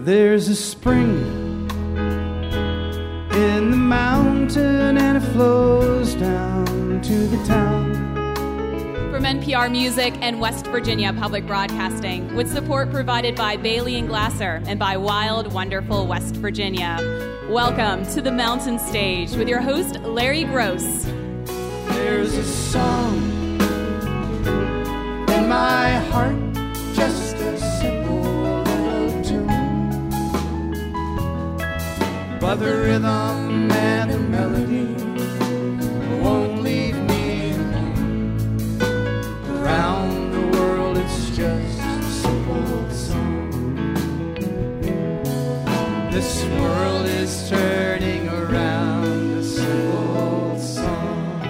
[0.00, 1.68] There's a spring
[3.32, 7.94] in the mountain and it flows down to the town.
[9.10, 14.62] From NPR Music and West Virginia Public Broadcasting, with support provided by Bailey and Glasser
[14.66, 16.96] and by Wild, Wonderful West Virginia.
[17.50, 21.06] Welcome to the Mountain Stage with your host, Larry Groce.
[21.88, 23.18] There's a song
[25.28, 26.36] in my heart,
[26.94, 27.27] just
[32.48, 34.86] But the rhythm and the melody
[36.22, 37.52] won't leave me.
[39.50, 44.34] Around the world, it's just a simple song.
[46.10, 49.04] This world is turning around
[49.36, 51.40] a simple song.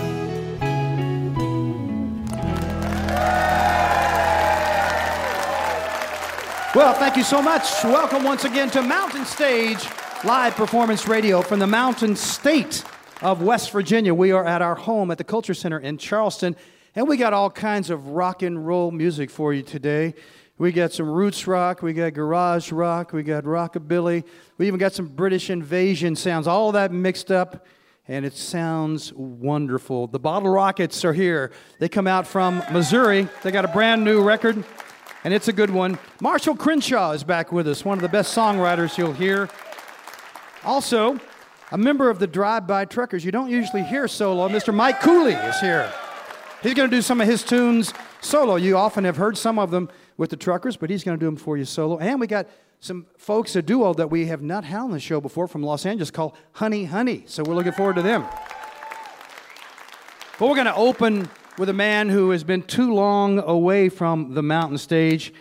[6.74, 7.84] Well, thank you so much.
[7.84, 9.86] Welcome once again to Mountain Stage
[10.24, 12.82] Live Performance Radio from the Mountain State
[13.22, 14.12] of West Virginia.
[14.12, 16.56] We are at our home at the Culture Center in Charleston,
[16.96, 20.14] and we got all kinds of rock and roll music for you today.
[20.58, 24.24] We got some roots rock, we got garage rock, we got rockabilly,
[24.58, 27.64] we even got some British invasion sounds, all that mixed up,
[28.08, 30.08] and it sounds wonderful.
[30.08, 31.52] The Bottle Rockets are here.
[31.78, 33.28] They come out from Missouri.
[33.44, 34.64] They got a brand new record
[35.24, 35.98] and it's a good one.
[36.20, 39.48] Marshall Crenshaw is back with us, one of the best songwriters you'll hear.
[40.64, 41.18] Also,
[41.70, 43.24] a member of the Drive By Truckers.
[43.24, 44.48] You don't usually hear solo.
[44.48, 44.74] Mr.
[44.74, 45.92] Mike Cooley is here.
[46.62, 48.56] He's going to do some of his tunes solo.
[48.56, 51.26] You often have heard some of them with the Truckers, but he's going to do
[51.26, 51.98] them for you solo.
[51.98, 52.48] And we got
[52.80, 55.86] some folks, a duo that we have not had on the show before from Los
[55.86, 57.24] Angeles called Honey Honey.
[57.26, 58.24] So we're looking forward to them.
[60.38, 64.34] But we're going to open with a man who has been too long away from
[64.34, 65.32] the mountain stage.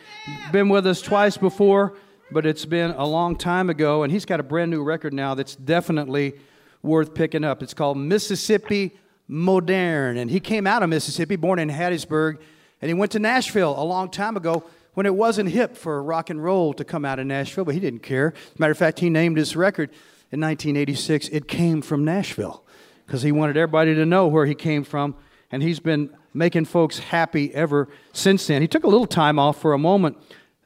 [0.52, 1.96] Been with us twice before,
[2.32, 5.34] but it's been a long time ago, and he's got a brand new record now
[5.34, 6.34] that's definitely
[6.82, 7.64] worth picking up.
[7.64, 8.98] It's called Mississippi
[9.28, 12.40] Modern, and he came out of Mississippi, born in Hattiesburg,
[12.82, 14.64] and he went to Nashville a long time ago
[14.94, 17.80] when it wasn't hip for rock and roll to come out of Nashville, but he
[17.80, 18.34] didn't care.
[18.58, 19.90] Matter of fact, he named his record
[20.32, 22.64] in 1986, It Came from Nashville,
[23.06, 25.16] because he wanted everybody to know where he came from
[25.52, 28.62] and he's been making folks happy ever since then.
[28.62, 30.18] He took a little time off for a moment,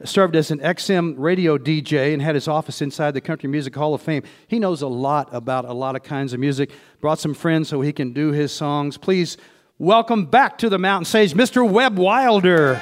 [0.05, 3.93] served as an XM radio DJ, and had his office inside the Country Music Hall
[3.93, 4.23] of Fame.
[4.47, 7.81] He knows a lot about a lot of kinds of music, brought some friends so
[7.81, 8.97] he can do his songs.
[8.97, 9.37] Please
[9.77, 11.67] welcome back to the Mountain Stage, Mr.
[11.69, 12.81] Webb Wilder.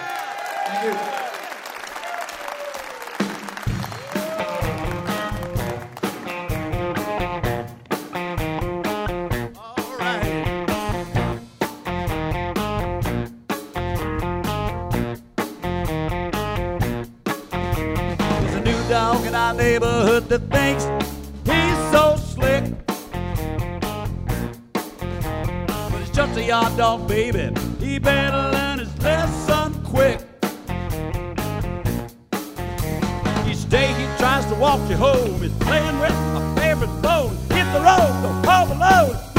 [20.28, 20.84] That thinks
[21.46, 22.64] he's so slick.
[25.92, 27.52] But he's just a yard dog, baby.
[27.80, 30.20] He better learn his lesson quick.
[33.48, 35.42] Each day he tries to walk you home.
[35.42, 37.36] He's playing with a favorite bone.
[37.50, 39.30] Hit the road, don't haul the load.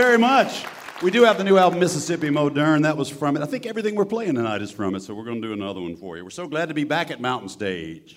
[0.00, 0.64] Very much.
[1.02, 2.80] We do have the new album, Mississippi Modern.
[2.82, 3.42] That was from it.
[3.42, 5.78] I think everything we're playing tonight is from it, so we're going to do another
[5.82, 6.24] one for you.
[6.24, 8.16] We're so glad to be back at Mountain Stage.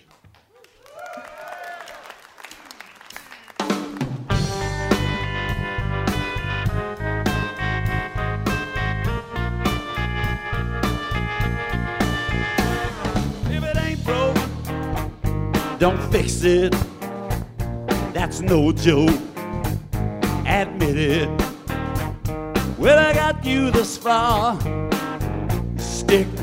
[13.49, 14.37] If it ain't broke,
[15.79, 16.73] don't fix it.
[18.13, 19.32] That's no joke.
[26.13, 26.42] Stick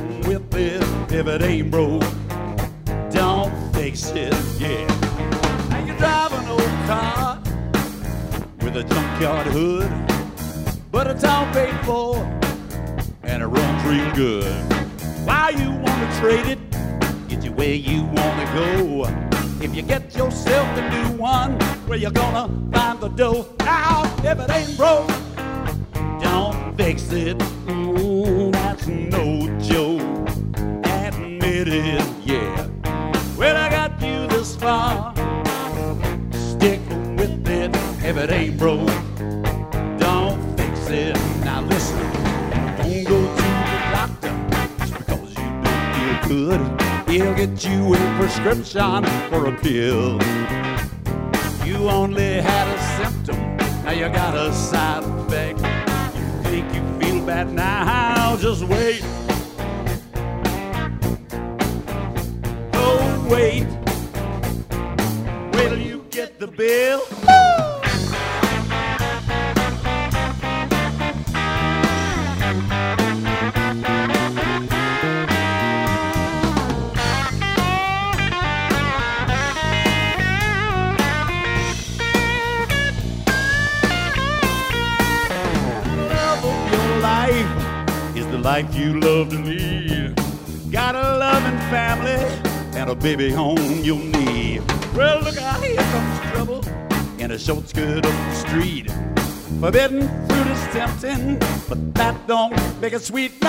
[103.00, 103.41] sweet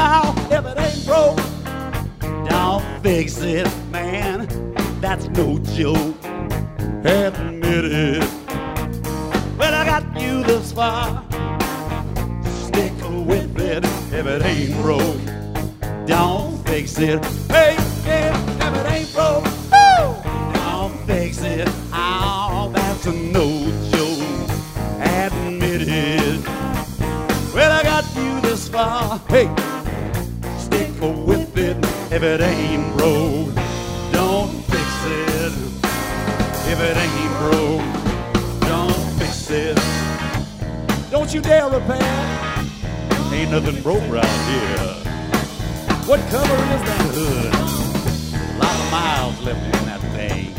[46.11, 47.53] What color is that hood?
[47.55, 50.53] A lot of miles left in that thing.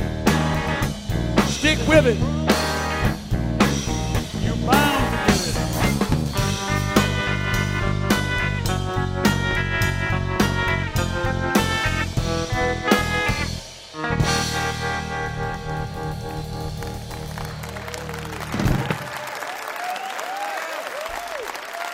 [1.47, 2.19] Stick with it.
[4.43, 5.93] You're bound to get it.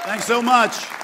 [0.04, 0.97] Thanks so much.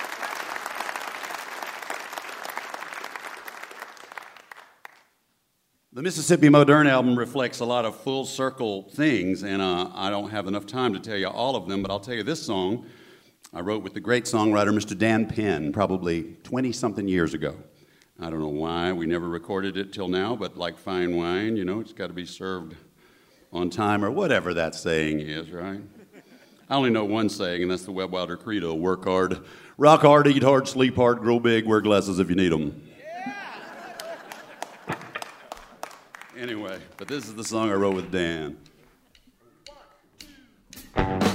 [6.05, 10.47] Mississippi Modern album reflects a lot of full circle things, and uh, I don't have
[10.47, 12.85] enough time to tell you all of them, but I'll tell you this song
[13.55, 14.99] I wrote with the great songwriter Mr.
[14.99, 17.57] Dan Penn probably 20 something years ago.
[18.21, 21.65] I don't know why we never recorded it till now, but like fine wine, you
[21.65, 22.77] know, it's got to be served
[23.51, 25.81] on time or whatever that saying is, right?
[26.69, 29.41] I only know one saying, and that's the Webb Wilder Credo work hard,
[29.79, 32.91] rock hard, eat hard, sleep hard, grow big, wear glasses if you need them.
[36.45, 38.59] Anyway, but this is the song I wrote with Dan.
[40.95, 41.34] a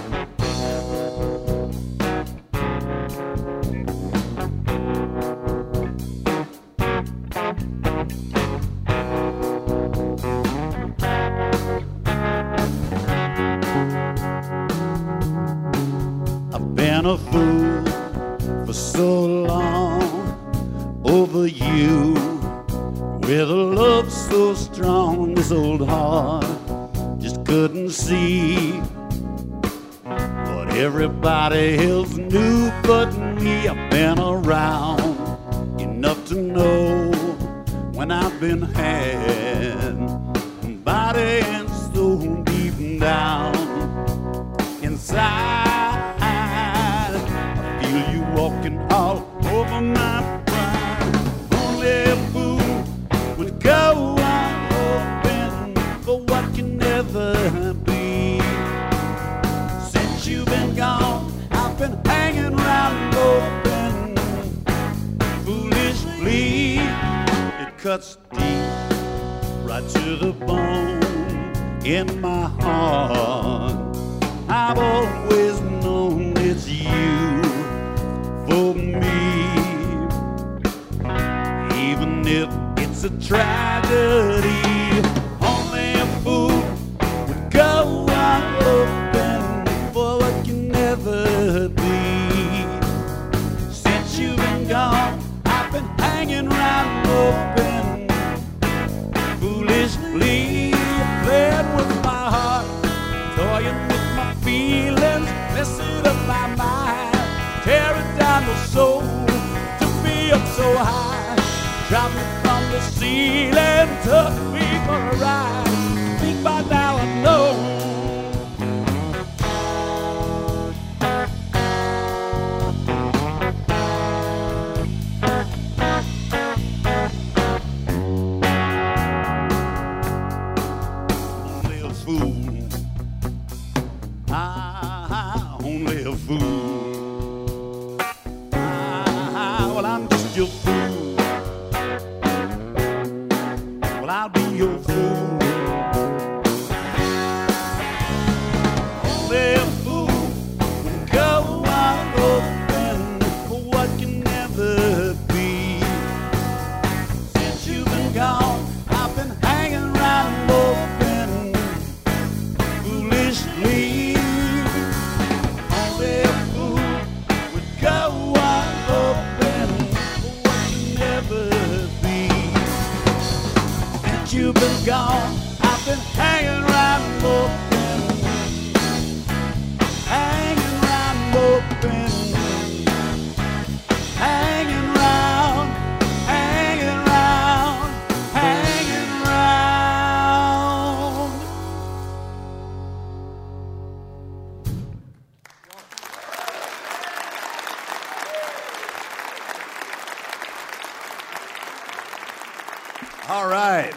[203.30, 203.94] All right.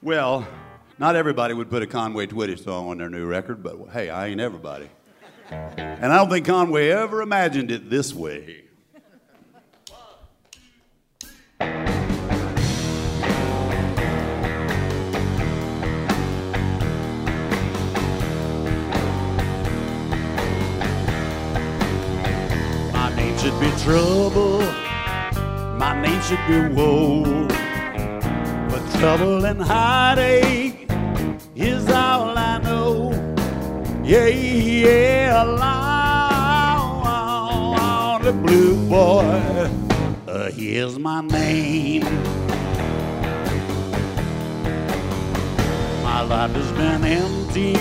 [0.00, 0.46] Well,
[0.96, 4.28] not everybody would put a Conway Twitty song on their new record, but hey, I
[4.28, 4.88] ain't everybody.
[5.50, 8.62] And I don't think Conway ever imagined it this way.
[22.92, 24.60] My name should be trouble.
[25.76, 27.17] My name should be woe.
[28.98, 30.88] Trouble and heartache
[31.54, 33.12] is all I know.
[34.02, 35.78] Yeah, yeah, along
[38.24, 39.70] the blue boy.
[40.26, 42.02] Uh, here's my name.
[46.02, 47.74] My life has been empty.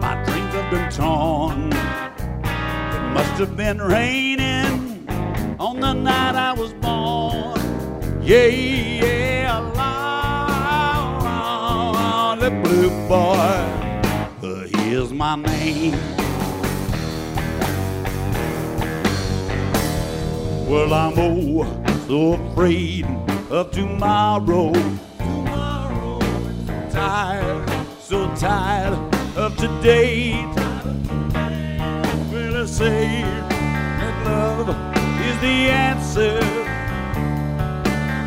[0.00, 1.72] My dreams have been torn.
[1.72, 5.06] It must have been raining
[5.60, 7.60] on the night I was born.
[8.20, 9.71] Yeah, yeah,
[13.08, 13.82] boy.
[14.42, 15.92] Uh, here's my name.
[20.68, 21.64] Well, I'm oh
[22.06, 23.04] so afraid
[23.50, 24.72] of tomorrow.
[25.18, 26.18] Tomorrow,
[26.90, 27.68] tired,
[28.00, 28.94] so tired
[29.36, 30.32] of today.
[32.32, 33.22] Well, I say
[34.00, 34.68] that love
[35.28, 36.40] is the answer,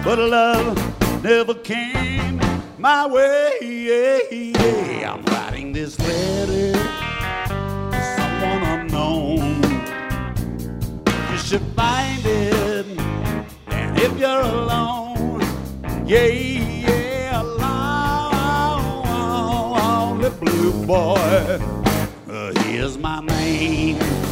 [0.03, 2.39] but love never came
[2.77, 4.54] my way.
[11.77, 12.85] It,
[13.67, 15.41] and if you're alone,
[16.07, 18.81] yeah, yeah, alone,
[20.21, 21.59] the blue boy.
[22.27, 24.24] Uh, he is my name.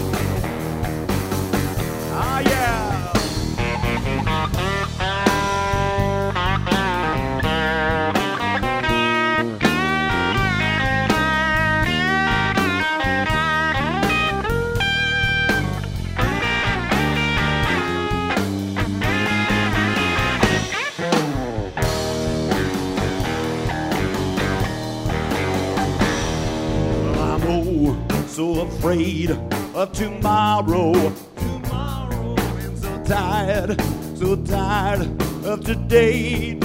[28.83, 29.31] Afraid
[29.75, 30.91] of tomorrow.
[31.37, 33.81] Tomorrow, and so tired,
[34.17, 35.07] so tired
[35.45, 36.57] of today.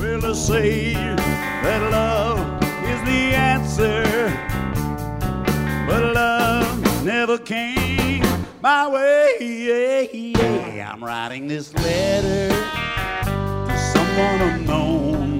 [0.00, 2.40] Well, I say that love
[2.82, 4.02] is the answer,
[5.86, 8.24] but love never came
[8.60, 10.34] my way.
[10.84, 15.39] I'm writing this letter to someone unknown.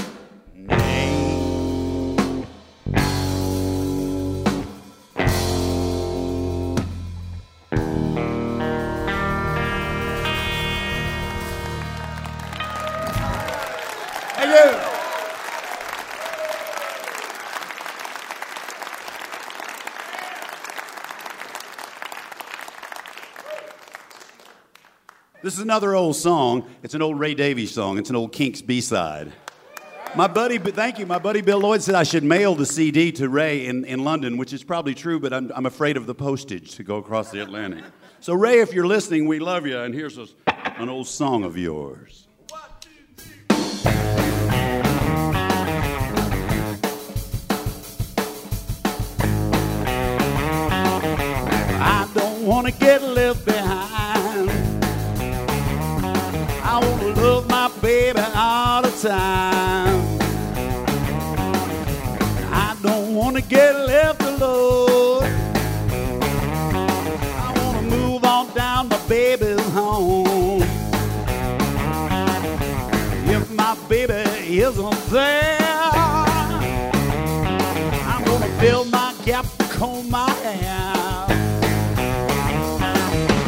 [25.51, 26.65] This is another old song.
[26.81, 27.97] It's an old Ray Davies song.
[27.97, 29.33] It's an old Kinks B side.
[30.15, 31.05] My buddy, thank you.
[31.05, 34.37] My buddy Bill Lloyd said I should mail the CD to Ray in, in London,
[34.37, 37.41] which is probably true, but I'm, I'm afraid of the postage to go across the
[37.41, 37.83] Atlantic.
[38.21, 40.25] So, Ray, if you're listening, we love you, and here's a,
[40.77, 42.29] an old song of yours.
[51.83, 54.00] I don't want to get left behind.
[59.01, 60.19] Time.
[62.51, 65.23] I don't want to get left alone.
[67.43, 70.61] I want to move on down my baby's home.
[73.25, 75.57] If my baby isn't there,
[78.05, 80.93] I'm gonna fill my gap, comb my hair.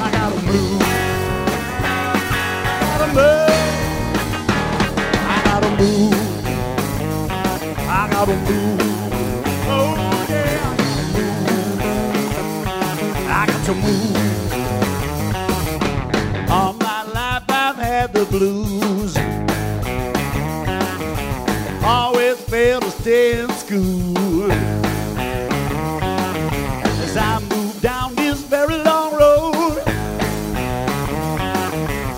[0.01, 0.81] I gotta move.
[1.83, 3.42] I gotta move.
[8.23, 8.79] I gotta move.
[9.67, 9.95] Oh
[10.29, 10.63] yeah,
[13.27, 14.15] I got to move.
[16.49, 19.17] All my life I've had the blues.
[21.83, 24.49] Always failed to stay in school.
[27.03, 29.83] As I move down this very long road,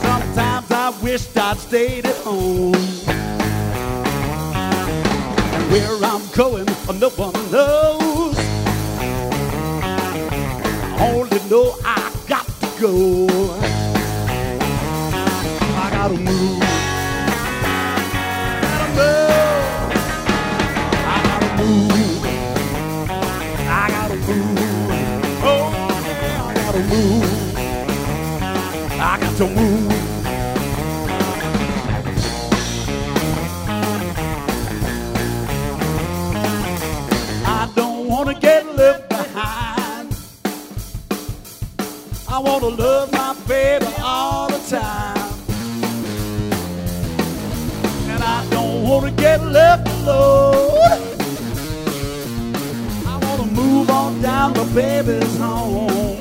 [0.04, 2.75] sometimes I wished I'd stayed at home.
[6.36, 6.66] Going,
[7.00, 8.38] no one knows.
[11.00, 13.75] Only know I got to go.
[42.66, 45.30] Wanna love my baby all the time.
[48.10, 51.00] And I don't wanna get left alone.
[53.06, 56.18] I wanna move on down my baby's home.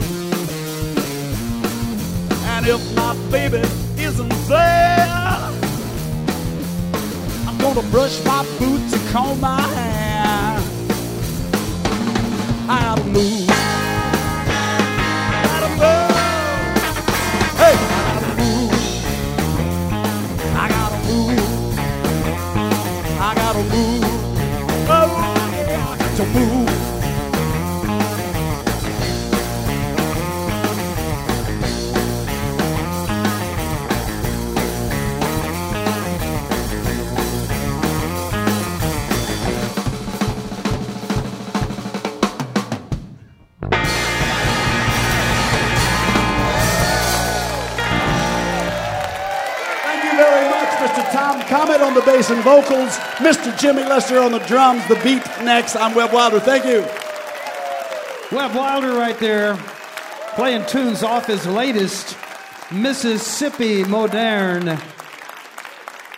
[2.52, 3.62] And if my baby
[3.96, 5.50] isn't there,
[7.48, 10.60] I'm gonna brush my boots and comb my hair.
[12.68, 13.43] I gotta move.
[26.16, 26.63] Yeah, I
[52.14, 53.58] bass and vocals, Mr.
[53.58, 55.74] Jimmy Lester on the drums, the beat next.
[55.74, 56.38] I'm Webb Wilder.
[56.38, 56.82] Thank you.
[58.30, 59.56] Webb Wilder right there,
[60.36, 62.16] playing tunes off his latest
[62.70, 64.78] Mississippi Modern.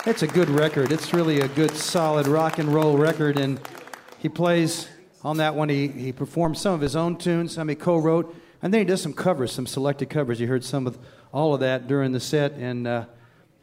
[0.05, 0.93] It's a good record.
[0.93, 3.59] It's really a good, solid rock and roll record, and
[4.19, 4.89] he plays
[5.25, 5.71] on that one.
[5.71, 8.85] He, he performed some of his own tunes, some he co wrote, and then he
[8.85, 10.41] does some covers, some selected covers.
[10.41, 10.99] You heard some of
[11.33, 13.07] all of that during the set, and uh,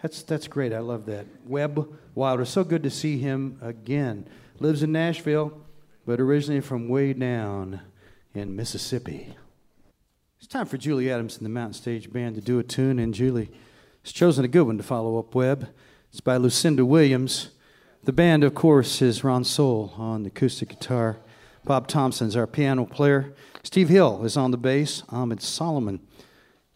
[0.02, 0.74] that's, that's great.
[0.74, 1.28] I love that.
[1.46, 4.28] Webb Wilder, so good to see him again.
[4.60, 5.52] Lives in Nashville,
[6.06, 7.82] but originally from way down
[8.36, 9.36] in Mississippi.
[10.38, 13.16] It's time for Julie Adams and the Mountain Stage Band to do a tune, and
[13.16, 13.50] Julie
[14.04, 15.70] has chosen a good one to follow up Webb.
[16.12, 17.50] It's by Lucinda Williams.
[18.04, 21.18] The band, of course, is Ron Sowell on the acoustic guitar.
[21.64, 23.34] Bob Thompson's our piano player.
[23.64, 25.02] Steve Hill is on the bass.
[25.12, 26.00] Ammed Solomon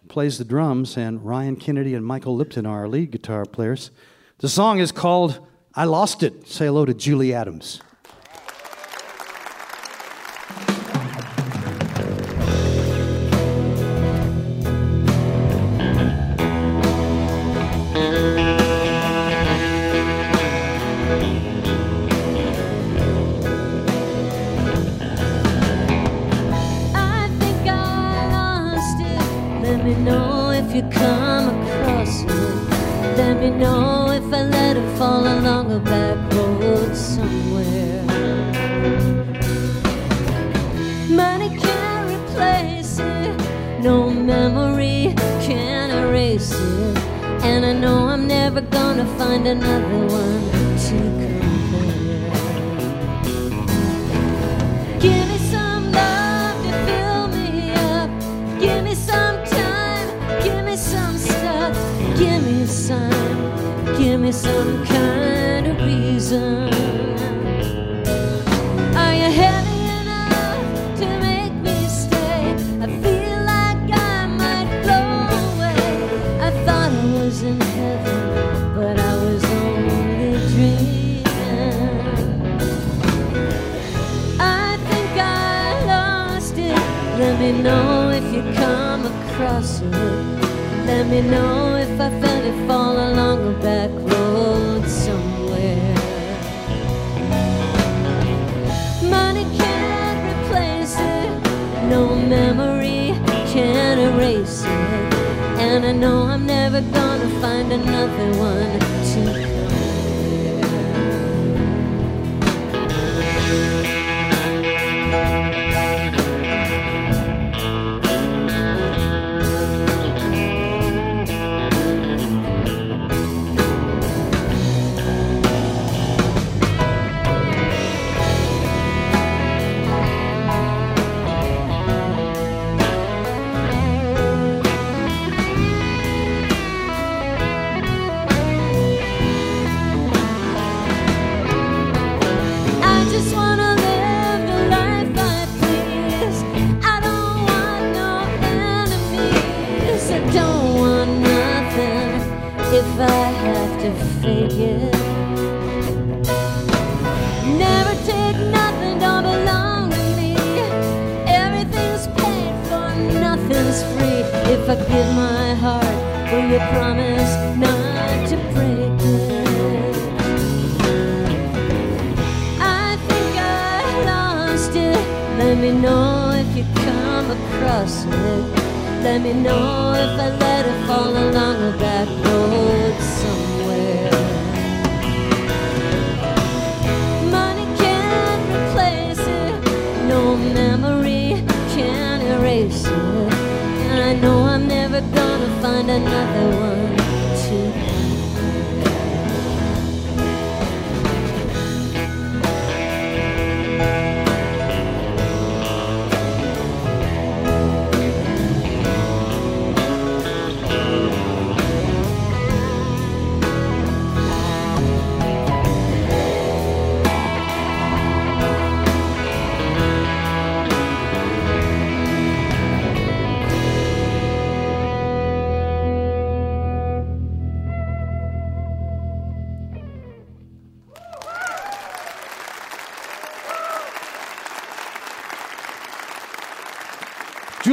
[0.08, 3.91] plays the drums, and Ryan Kennedy and Michael Lipton are our lead guitar players.
[4.39, 5.39] The song is called
[5.73, 6.47] I Lost It.
[6.47, 7.82] Say hello to Julie Adams.
[64.38, 66.87] some kind of reason.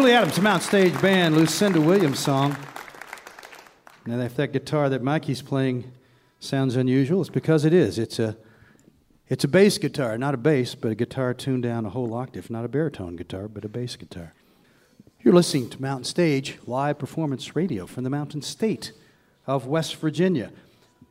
[0.04, 2.54] Julie Adams, Mount Stage Band, Lucinda Williams song.
[4.04, 5.90] Now, if that guitar that Mikey's playing
[6.40, 7.22] sounds unusual.
[7.22, 7.98] It's because it is.
[7.98, 8.36] It's a
[9.28, 12.50] it's a bass guitar, not a bass, but a guitar tuned down a whole octave.
[12.50, 14.34] Not a baritone guitar, but a bass guitar.
[15.22, 18.92] You're listening to Mountain Stage live performance radio from the Mountain State
[19.46, 20.52] of West Virginia.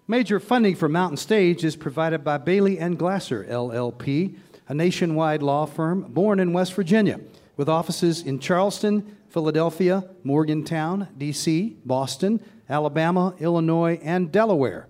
[0.08, 4.36] Major funding for Mountain Stage is provided by Bailey and Glasser LLP,
[4.68, 7.20] a nationwide law firm born in West Virginia,
[7.56, 14.88] with offices in Charleston, Philadelphia, Morgantown, D.C., Boston, Alabama, Illinois, and Delaware.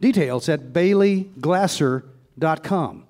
[0.00, 3.06] Details at baileyglasser.com.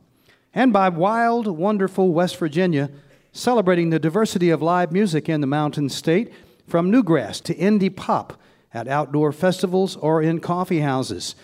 [0.54, 2.90] And by Wild, Wonderful West Virginia,
[3.32, 6.32] celebrating the diversity of live music in the Mountain State,
[6.66, 8.40] from newgrass to indie pop
[8.72, 11.34] at outdoor festivals or in coffee houses.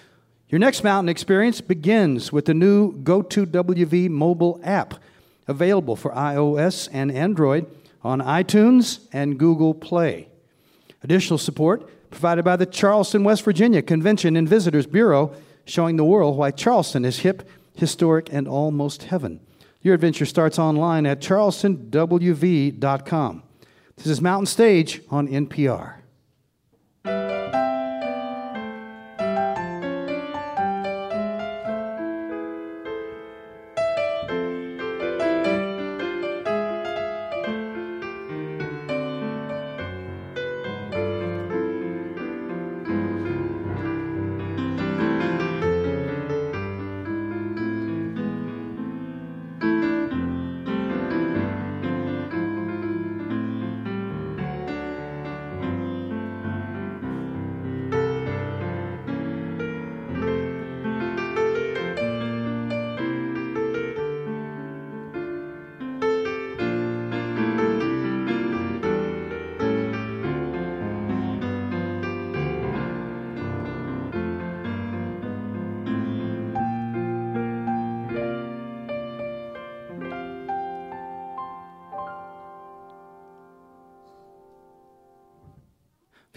[0.49, 4.95] Your next mountain experience begins with the new Go2WV mobile app,
[5.51, 7.67] available for iOS and Android
[8.03, 10.29] on iTunes and Google Play.
[11.03, 15.35] Additional support provided by the Charleston, West Virginia Convention and Visitors Bureau,
[15.65, 19.39] showing the world why Charleston is hip, historic, and almost heaven.
[19.83, 23.43] Your adventure starts online at charlestonwv.com.
[23.97, 25.95] This is Mountain Stage on NPR.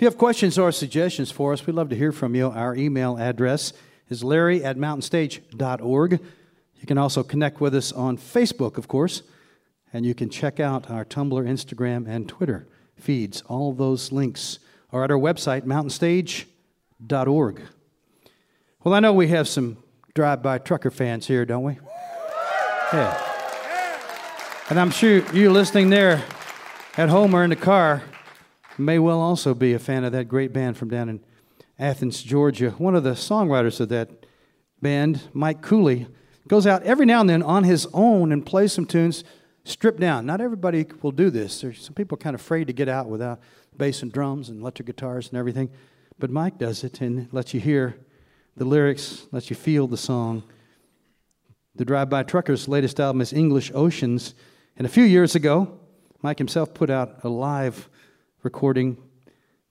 [0.03, 2.49] You have questions or suggestions for us, we'd love to hear from you.
[2.49, 3.71] Our email address
[4.09, 6.11] is larry at mountainstage.org.
[6.11, 9.23] You can also connect with us on Facebook, of course,
[9.93, 13.43] and you can check out our Tumblr, Instagram, and Twitter feeds.
[13.43, 14.59] All those links
[14.91, 17.61] are at our website, mountainstage.org.
[18.83, 19.77] Well, I know we have some
[20.13, 21.79] drive by trucker fans here, don't we?
[22.91, 23.17] Yeah.
[24.69, 26.21] And I'm sure you listening there
[26.97, 28.03] at home or in the car
[28.77, 31.19] may well also be a fan of that great band from down in
[31.79, 32.71] Athens, Georgia.
[32.71, 34.09] One of the songwriters of that
[34.81, 36.07] band, Mike Cooley,
[36.47, 39.23] goes out every now and then on his own and plays some tunes
[39.63, 40.25] stripped down.
[40.25, 41.61] Not everybody will do this.
[41.61, 43.39] There's some people kind of afraid to get out without
[43.77, 45.69] bass and drums and electric guitars and everything.
[46.19, 47.95] But Mike does it and lets you hear
[48.55, 50.43] the lyrics, lets you feel the song.
[51.75, 54.35] The Drive By Truckers' latest album is English Oceans.
[54.77, 55.79] And a few years ago,
[56.21, 57.89] Mike himself put out a live
[58.43, 58.97] recording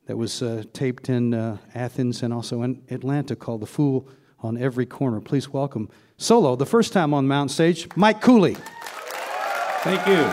[0.06, 4.08] that was uh, taped in uh, Athens and also in Atlanta called The Fool
[4.40, 5.20] on Every Corner.
[5.20, 8.56] Please welcome solo, the first time on Mount Stage, Mike Cooley.
[9.84, 10.24] Thank you.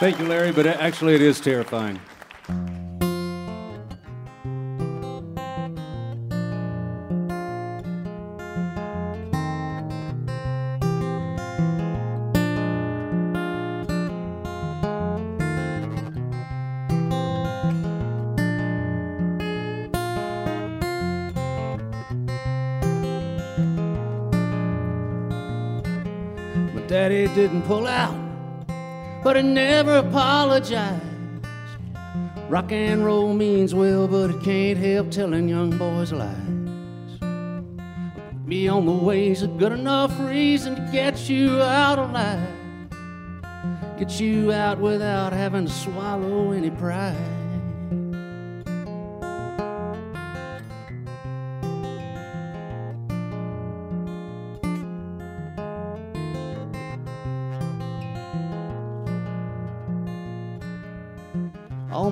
[0.00, 2.00] Thank you, Larry, but actually, it is terrifying.
[27.34, 28.14] Didn't pull out,
[29.24, 31.02] but he never apologized.
[32.48, 36.30] Rock and roll means well, but it can't help telling young boys lies.
[38.46, 42.48] Be on the way's a good enough reason to get you out alive.
[43.98, 47.33] Get you out without having to swallow any pride.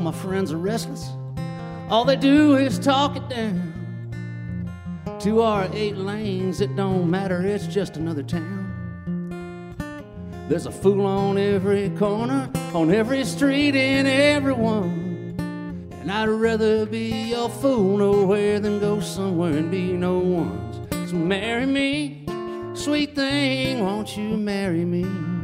[0.03, 1.11] My friends are restless.
[1.89, 3.73] All they do is talk it down.
[5.21, 9.75] To our eight lanes, it don't matter, it's just another town.
[10.49, 15.37] There's a fool on every corner, on every street, in everyone.
[16.01, 21.11] And I'd rather be your fool nowhere than go somewhere and be no one's.
[21.11, 22.27] So marry me,
[22.75, 25.42] sweet thing, won't you marry me?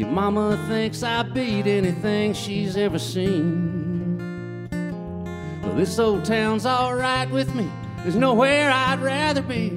[0.00, 4.66] Your mama thinks I beat anything she's ever seen.
[5.62, 7.70] Well, this old town's all right with me.
[7.98, 9.72] There's nowhere I'd rather be.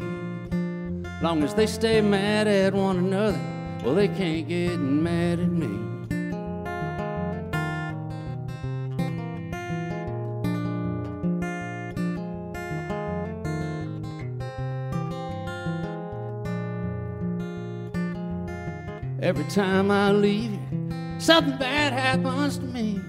[1.21, 3.37] Long as they stay mad at one another,
[3.83, 5.92] well, they can't get mad at me.
[19.23, 22.99] Every time I leave you, something bad happens to me.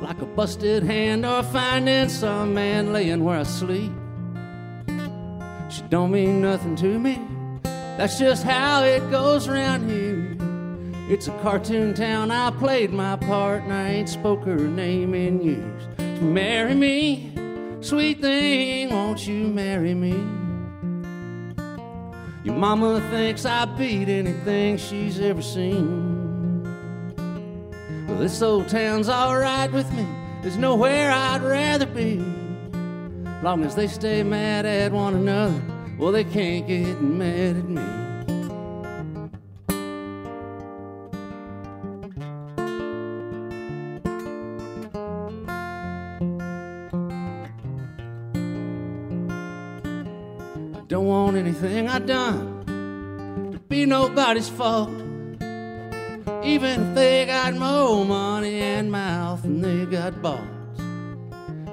[0.00, 3.92] Like a busted hand or finding some man laying where I sleep.
[5.68, 7.20] She don't mean nothing to me.
[7.98, 10.38] That's just how it goes around here.
[11.12, 12.30] It's a cartoon town.
[12.30, 16.22] I played my part and I ain't spoke her name in years.
[16.22, 17.30] Marry me,
[17.82, 20.43] sweet thing, won't you marry me?
[22.44, 26.62] Your mama thinks I beat anything she's ever seen.
[28.06, 30.06] Well, this old town's alright with me.
[30.42, 32.18] There's nowhere I'd rather be.
[33.42, 35.58] Long as they stay mad at one another,
[35.98, 38.03] well, they can't get mad at me.
[51.64, 54.90] Anything I done to be nobody's fault.
[56.44, 60.40] Even if they got more money and mouth than they got balls.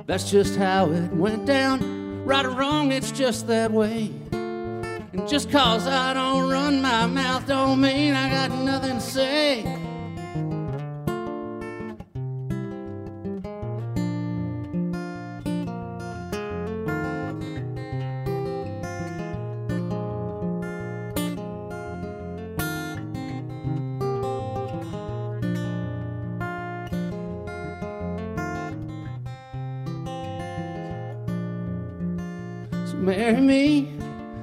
[0.08, 2.26] That's just how it went down.
[2.26, 4.12] Right or wrong, it's just that way.
[4.32, 9.81] And just cause I don't run my mouth don't mean I got nothing to say.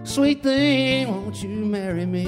[0.08, 2.24] Sweet thing, won't you marry me?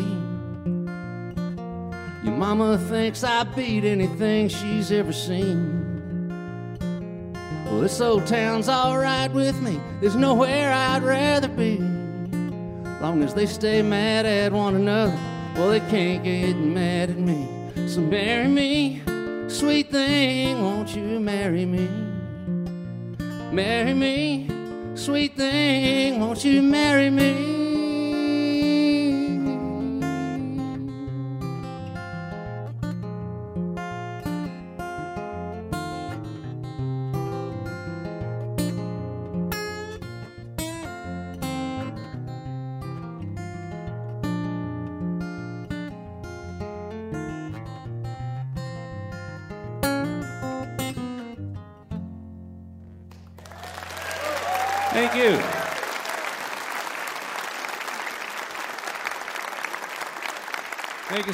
[2.22, 6.78] Your mama thinks I beat anything she's ever seen.
[7.64, 9.80] Well, this old town's alright with me.
[10.00, 11.78] There's nowhere I'd rather be.
[13.00, 15.18] Long as they stay mad at one another,
[15.54, 17.48] well, they can't get mad at me.
[17.88, 19.00] So marry me,
[19.48, 21.88] sweet thing, won't you marry me?
[23.50, 24.50] Marry me,
[24.94, 27.59] sweet thing, won't you marry me?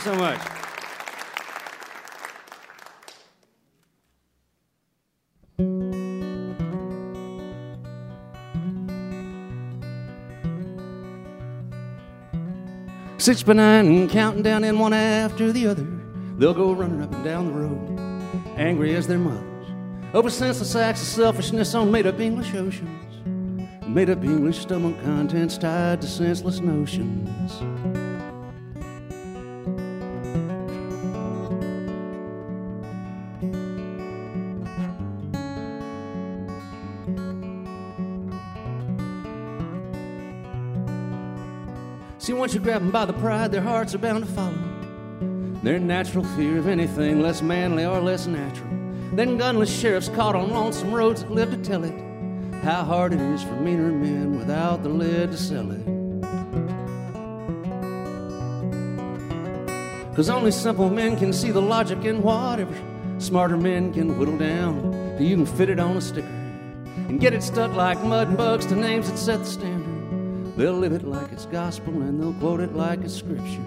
[0.06, 0.38] So much.
[13.18, 15.84] Six by nine counting down in one after the other.
[16.38, 19.66] They'll go running up and down the road, angry as their mothers.
[20.14, 23.26] Over senseless acts of selfishness on made up English oceans.
[23.88, 27.95] Made up English stomach contents tied to senseless notions.
[42.46, 44.56] Once you grab them by the pride, their hearts are bound to follow.
[45.64, 48.70] Their natural fear of anything less manly or less natural.
[49.16, 51.92] Then gunless sheriffs caught on lonesome roads that live to tell it.
[52.62, 55.84] How hard it is for meaner men without the lead to sell it.
[60.14, 62.76] Cause only simple men can see the logic in whatever
[63.18, 66.28] smarter men can whittle down you can fit it on a sticker
[67.08, 69.75] and get it stuck like mud bugs to names that set the standard.
[70.56, 73.62] They'll live it like it's gospel and they'll quote it like it's scripture.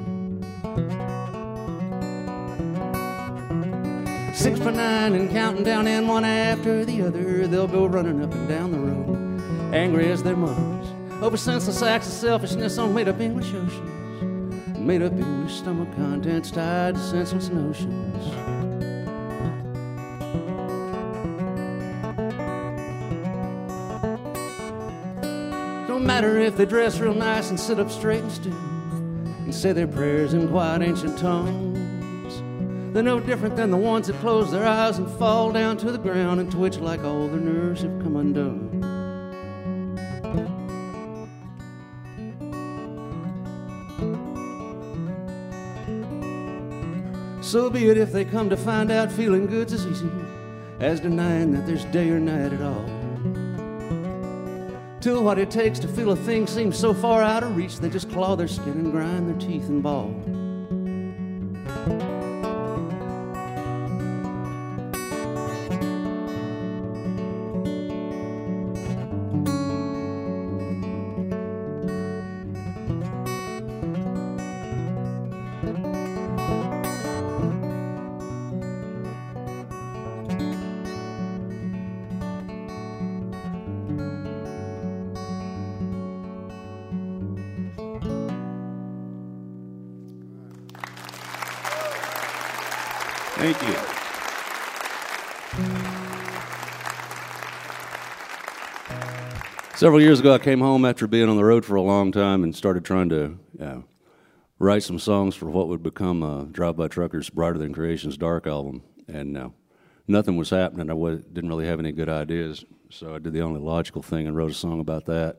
[4.34, 8.34] Six for nine and counting down in one after the other, they'll go running up
[8.34, 10.88] and down the road, angry as their mothers,
[11.22, 16.50] over senseless acts of selfishness on made up English oceans, made up English stomach contents
[16.50, 18.59] tied to senseless notions.
[26.10, 29.86] Matter if they dress real nice and sit up straight and still and say their
[29.86, 32.42] prayers in quiet ancient tones.
[32.92, 36.00] They're no different than the ones that close their eyes and fall down to the
[36.00, 38.80] ground and twitch like all their nerves have come undone.
[47.44, 50.10] So be it if they come to find out feeling good's as easy
[50.80, 52.99] as denying that there's day or night at all.
[55.02, 57.90] Till what it takes to feel a thing seems so far out of reach, they
[57.90, 60.14] just claw their skin and grind their teeth and bawl.
[99.80, 102.44] Several years ago, I came home after being on the road for a long time
[102.44, 103.78] and started trying to uh,
[104.58, 108.82] write some songs for what would become Drive By Truckers' Brighter Than Creation's Dark album.
[109.08, 109.50] And uh,
[110.06, 110.90] nothing was happening.
[110.90, 112.66] I w- didn't really have any good ideas.
[112.90, 115.38] So I did the only logical thing and wrote a song about that.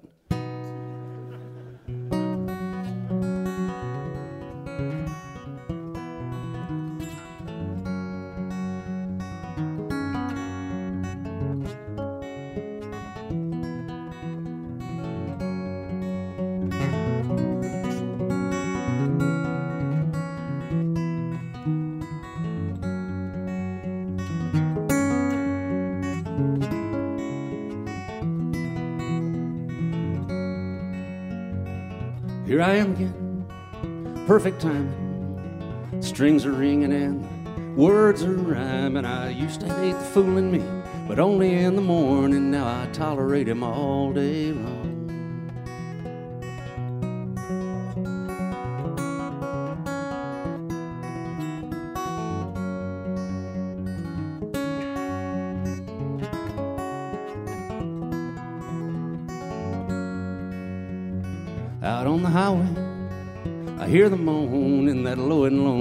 [34.41, 35.99] Perfect timing.
[36.01, 39.05] Strings are ringing and words are rhyming.
[39.05, 40.64] I used to hate the fooling me,
[41.07, 42.51] but only in the morning.
[42.51, 44.39] Now I tolerate him all day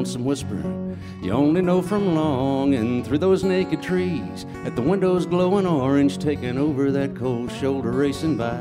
[0.10, 0.98] lonesome whisper.
[1.22, 6.18] You only know from long and through those naked trees at the windows glowing orange,
[6.18, 8.58] taking over that cold shoulder racing by.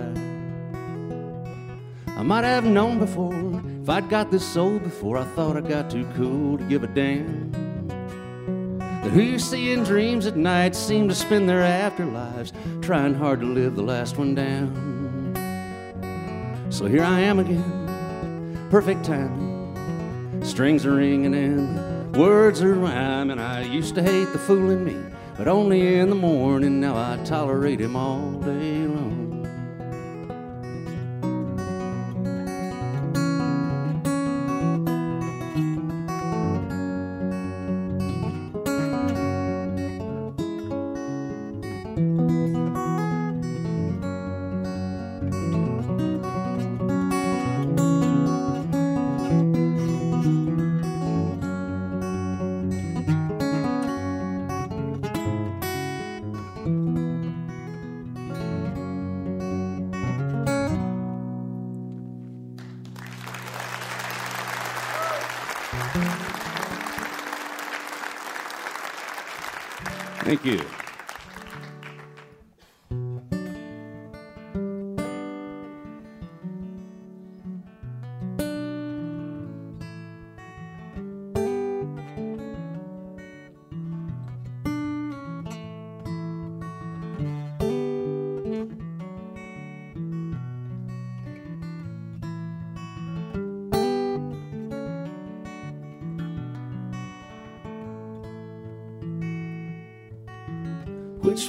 [2.13, 5.89] I might have known before if I'd got this soul before I thought I got
[5.89, 7.51] too cool to give a damn.
[8.79, 13.41] That who you see in dreams at night seem to spend their afterlives trying hard
[13.41, 14.75] to live the last one down.
[16.69, 19.48] So here I am again, perfect timing.
[20.43, 23.39] Strings are ringing and words are rhyming.
[23.39, 24.97] I used to hate the fool in me,
[25.36, 26.80] but only in the morning.
[26.80, 29.18] Now I tolerate him all day long.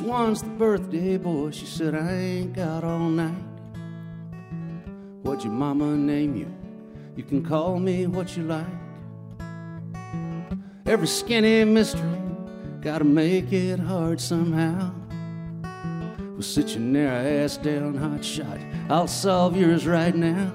[0.10, 1.51] One's the birthday boy?
[1.51, 3.43] She said, I ain't got all night.
[5.22, 6.51] What'd your mama name you?
[7.16, 8.66] You can call me what you like.
[10.88, 12.20] Every skinny mystery,
[12.82, 14.91] gotta make it hard somehow.
[16.20, 18.57] Well, sit your narrow ass down, hot shot.
[18.89, 20.51] I'll solve yours right now.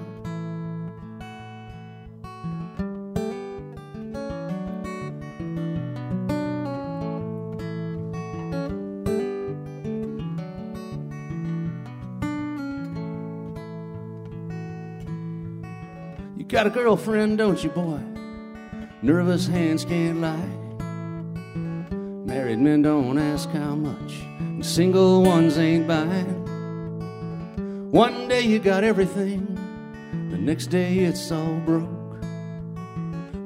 [16.55, 17.99] Got a girlfriend, don't you, boy?
[19.01, 20.55] Nervous hands can't lie.
[22.25, 27.91] Married men don't ask how much, and single ones ain't buying.
[27.91, 29.45] One day you got everything,
[30.31, 31.89] the next day it's all broke.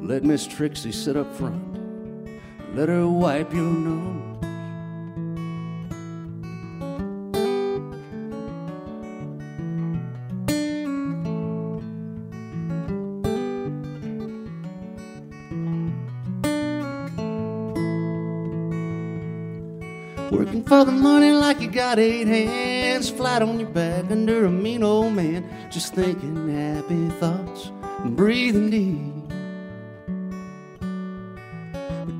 [0.03, 2.29] Let Miss Trixie sit up front,
[2.75, 4.18] let her wipe your nose.
[20.79, 24.81] For the money like you got eight hands, flat on your back under a mean
[24.81, 27.69] old man, just thinking happy thoughts
[28.05, 29.27] and breathing deep.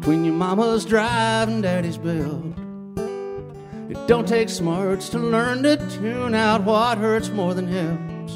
[0.02, 2.44] Between your mama's drive and daddy's belt,
[3.90, 8.34] it don't take smarts to learn to tune out what hurts more than helps.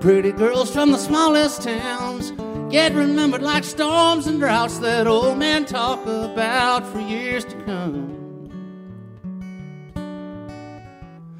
[0.00, 2.32] Pretty girls from the smallest towns
[2.70, 8.12] get remembered like storms and droughts that old men talk about for years to come.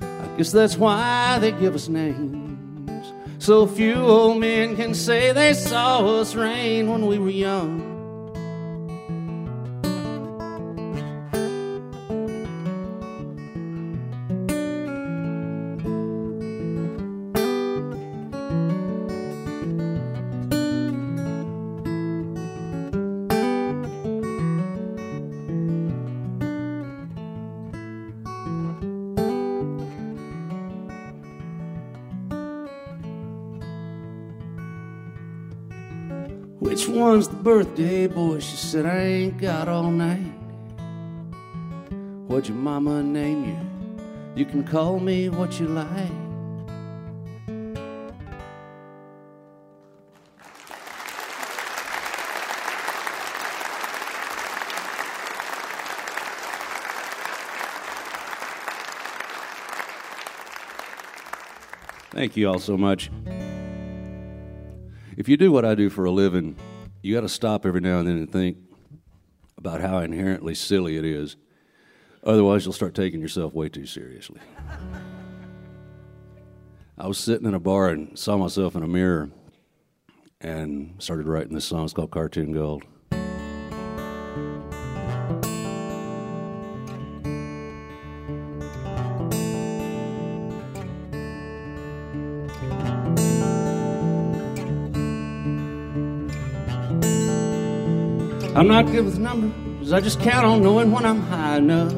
[0.03, 3.13] I guess that's why they give us names.
[3.39, 7.86] So few old men can say they saw us rain when we were young.
[37.47, 38.41] Birthday boy?
[38.41, 40.33] She said, I ain't got all night.
[42.27, 43.57] What'd your mama name you?
[44.35, 46.11] You can call me what you like.
[62.11, 63.13] Thank you all so much.
[65.17, 66.57] If you do what I do for a living,
[67.07, 68.59] you got to stop every now and then and think
[69.57, 71.37] about how inherently silly it is.
[72.25, 74.41] Otherwise, you'll start taking yourself way too seriously.
[76.99, 79.31] I was sitting in a bar and saw myself in a mirror
[80.41, 81.85] and started writing this song.
[81.85, 82.83] It's called Cartoon Gold.
[98.57, 101.93] I'm not good with numbers, I just count on knowing when I'm high enough.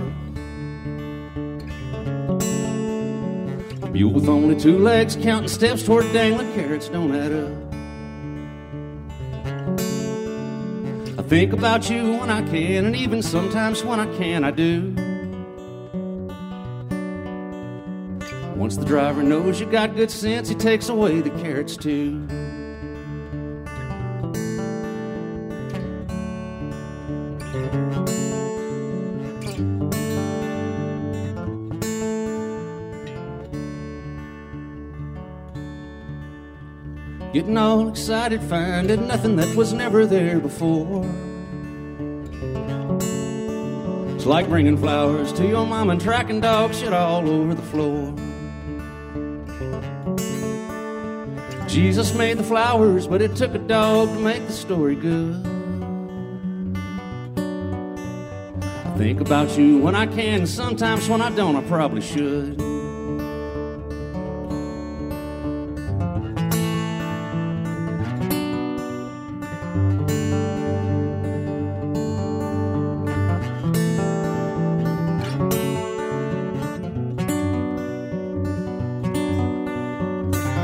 [3.93, 7.53] Mule with only two legs, counting steps toward dangling carrots don't add up.
[11.17, 14.97] I think about you when I can, and even sometimes when I can, I do.
[18.57, 22.27] Once the driver knows you got good sense, he takes away the carrots too.
[37.49, 41.03] Getting all excited, finding nothing that was never there before.
[44.15, 48.13] It's like bringing flowers to your mom and tracking dog shit all over the floor.
[51.67, 55.35] Jesus made the flowers, but it took a dog to make the story good.
[58.85, 62.78] I think about you when I can, sometimes when I don't, I probably should.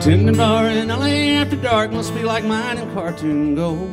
[0.05, 3.89] Tending bar in LA after dark must be like mine in cartoon gold.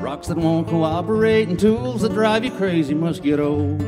[0.00, 3.82] Rocks that won't cooperate and tools that drive you crazy must get old.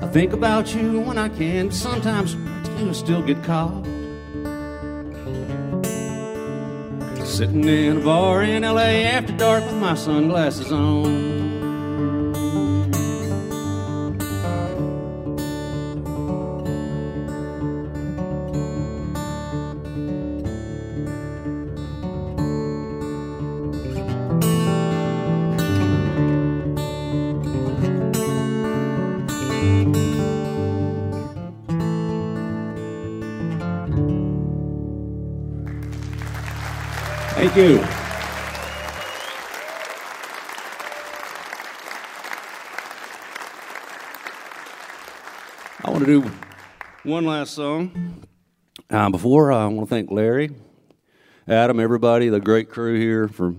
[0.00, 2.36] I think about you when I can, but sometimes
[2.78, 3.84] you still get caught.
[7.26, 11.47] Sitting in a bar in LA after dark with my sunglasses on.
[37.58, 37.80] You.
[45.84, 46.30] I want to do
[47.02, 48.24] one last song.
[48.88, 50.50] Uh, before, I want to thank Larry,
[51.48, 53.56] Adam, everybody, the great crew here for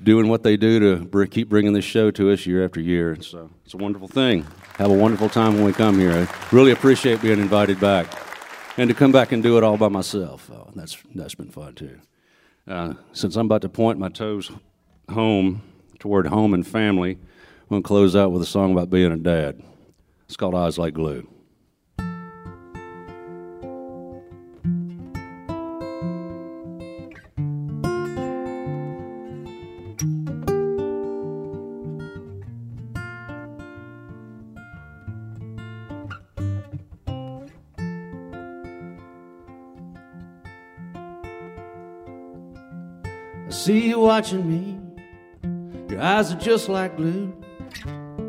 [0.00, 3.14] doing what they do to br- keep bringing this show to us year after year.
[3.14, 4.46] It's, uh, it's a wonderful thing.
[4.76, 6.12] Have a wonderful time when we come here.
[6.12, 8.06] I really appreciate being invited back.
[8.76, 11.74] And to come back and do it all by myself, oh, that's, that's been fun
[11.74, 11.98] too.
[12.68, 14.50] Uh, since I'm about to point my toes
[15.10, 15.62] home
[15.98, 19.16] toward home and family, I'm going to close out with a song about being a
[19.16, 19.62] dad.
[20.26, 21.26] It's called Eyes Like Glue.
[43.68, 44.80] See you watching me.
[45.90, 47.34] Your eyes are just like glue,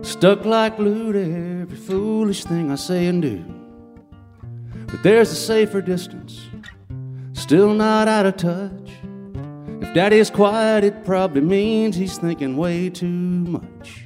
[0.02, 3.46] stuck like glue to every foolish thing I say and do.
[4.88, 6.46] But there's a safer distance,
[7.32, 8.92] still not out of touch.
[9.82, 13.99] If daddy's quiet, it probably means he's thinking way too much.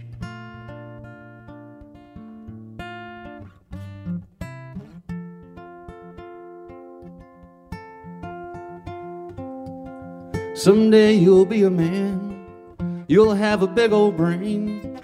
[10.64, 14.98] Someday you'll be a man, you'll have a big old brain.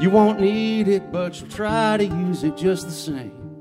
[0.00, 3.60] You won't need it, but you'll try to use it just the same.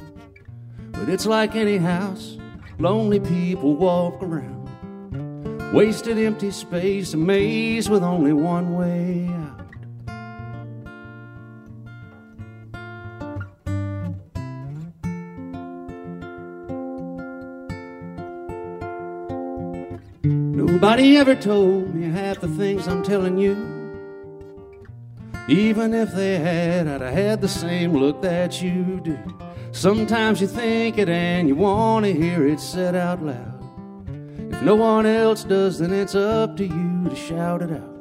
[0.91, 2.39] But it's like any house,
[2.79, 5.71] lonely people walk around.
[5.71, 9.58] Wasted empty space, a maze with only one way out.
[20.81, 23.53] Nobody ever told me half the things I'm telling you.
[25.49, 29.19] Even if they had, I'd have had the same look that you do.
[29.73, 33.61] Sometimes you think it and you want to hear it said out loud.
[34.53, 37.99] If no one else does, then it's up to you to shout it out.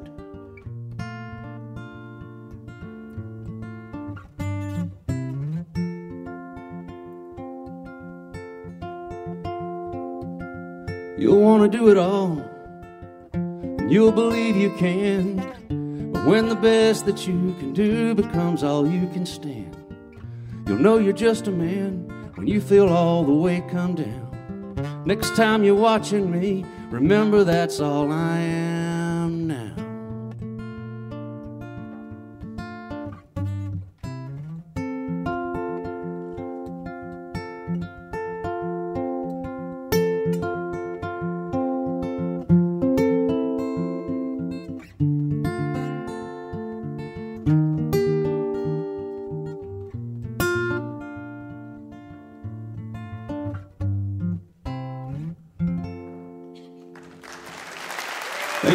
[11.19, 12.41] You'll want to do it all,
[13.89, 15.37] you'll believe you can.
[16.13, 19.77] But when the best that you can do becomes all you can stand,
[20.67, 25.05] you'll know you're just a man when you feel all the weight come down.
[25.05, 29.88] Next time you're watching me, remember that's all I am now.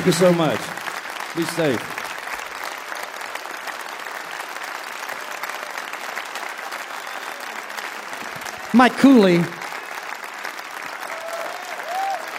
[0.04, 0.60] Thank you so much.
[1.34, 1.80] Be safe.
[8.74, 9.42] Mike Cooley.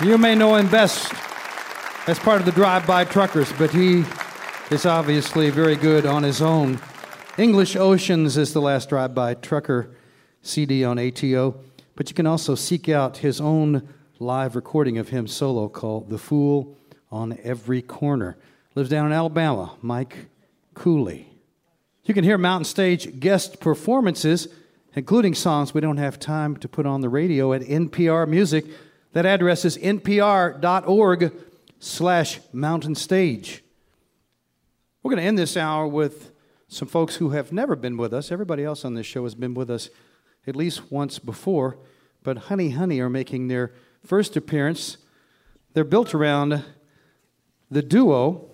[0.06, 1.10] You may know him best
[2.06, 4.04] as part of the Drive By Truckers, but he
[4.70, 6.78] is obviously very good on his own.
[7.38, 9.96] English Oceans is the last Drive By Trucker
[10.42, 11.58] CD on ATO,
[11.96, 13.88] but you can also seek out his own
[14.18, 16.76] live recording of him solo called The Fool
[17.14, 18.36] on Every Corner.
[18.74, 20.26] Lives down in Alabama, Mike
[20.74, 21.28] Cooley.
[22.02, 24.48] You can hear Mountain Stage guest performances,
[24.94, 28.64] including songs we don't have time to put on the radio at NPR Music.
[29.12, 31.32] That address is npr.org
[31.78, 33.62] slash mountain stage.
[35.04, 36.32] We're going to end this hour with
[36.66, 38.32] some folks who have never been with us.
[38.32, 39.88] Everybody else on this show has been with us
[40.48, 41.78] at least once before,
[42.24, 43.72] but Honey Honey are making their
[44.04, 44.96] first appearance.
[45.74, 46.64] They're built around
[47.74, 48.48] the duo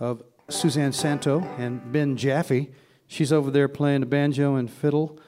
[0.00, 2.70] of Suzanne Santo and Ben Jaffe.
[3.06, 5.18] She's over there playing the banjo and fiddle,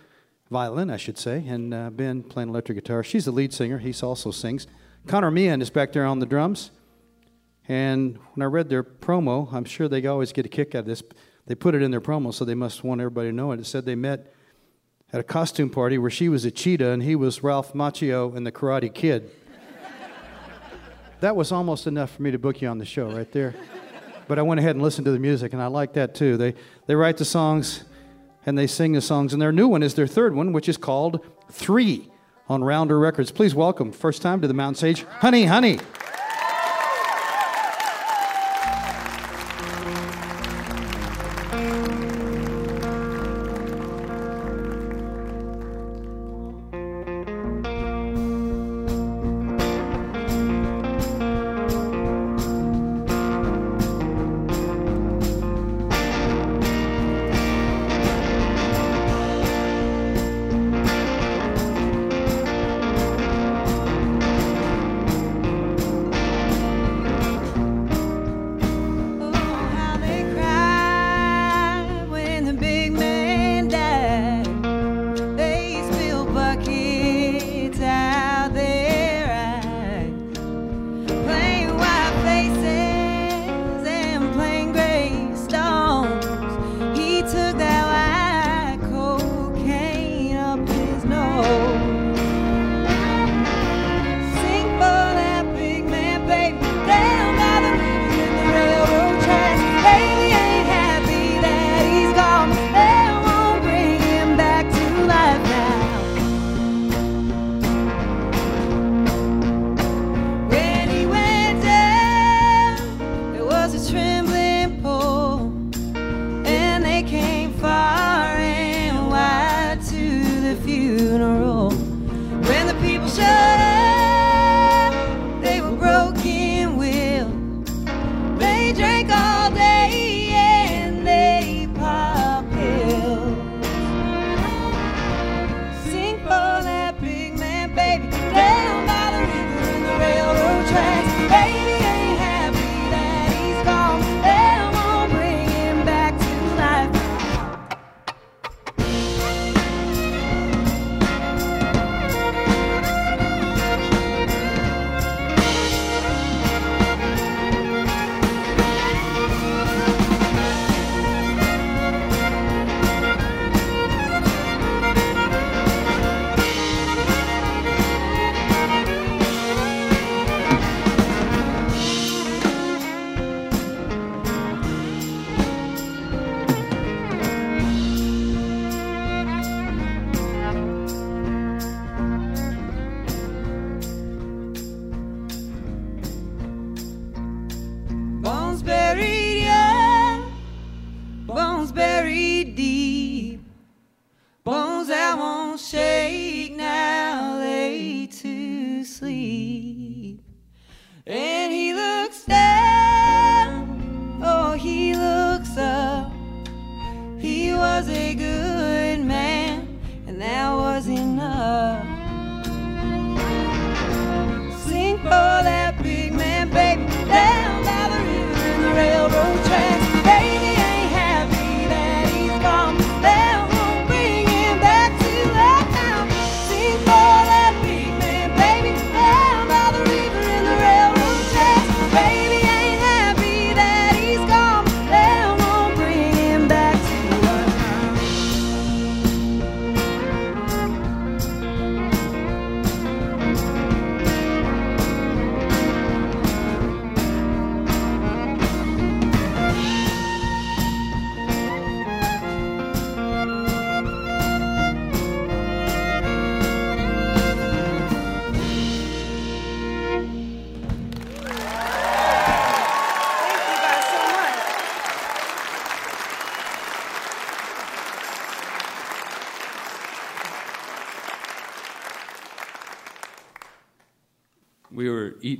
[0.50, 3.04] violin, I should say, and uh, Ben playing electric guitar.
[3.04, 3.76] She's the lead singer.
[3.76, 4.66] He also sings.
[5.06, 6.70] Connor Meehan is back there on the drums.
[7.68, 10.86] And when I read their promo, I'm sure they always get a kick out of
[10.86, 11.02] this.
[11.46, 13.60] They put it in their promo, so they must want everybody to know it.
[13.60, 14.32] It said they met
[15.12, 18.46] at a costume party where she was a cheetah and he was Ralph Macchio and
[18.46, 19.30] the Karate Kid.
[21.20, 23.54] That was almost enough for me to book you on the show right there.
[24.26, 26.36] But I went ahead and listened to the music, and I like that too.
[26.36, 26.54] They,
[26.86, 27.84] they write the songs
[28.46, 30.78] and they sing the songs, and their new one is their third one, which is
[30.78, 32.10] called Three
[32.48, 33.30] on Rounder Records.
[33.30, 35.78] Please welcome, first time to the Mountain Stage, Honey Honey.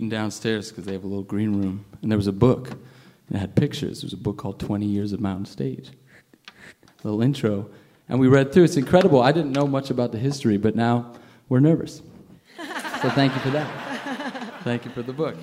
[0.08, 3.38] downstairs because they have a little green room, and there was a book, and it
[3.38, 4.00] had pictures.
[4.00, 5.90] There was a book called 20 Years of Mountain Stage,
[6.48, 6.52] a
[7.04, 7.70] little intro,
[8.08, 8.64] and we read through.
[8.64, 9.22] It's incredible.
[9.22, 11.12] I didn't know much about the history, but now
[11.48, 12.02] we're nervous.
[13.02, 14.62] so thank you for that.
[14.64, 15.36] Thank you for the book.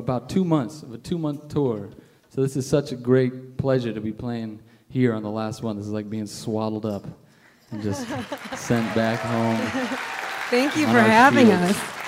[0.00, 1.90] about two months of a two month tour.
[2.30, 5.76] So this is such a great pleasure to be playing here on the last one.
[5.76, 7.06] This is like being swaddled up
[7.70, 8.06] and just
[8.56, 9.96] sent back home.
[10.50, 11.99] Thank you for having us.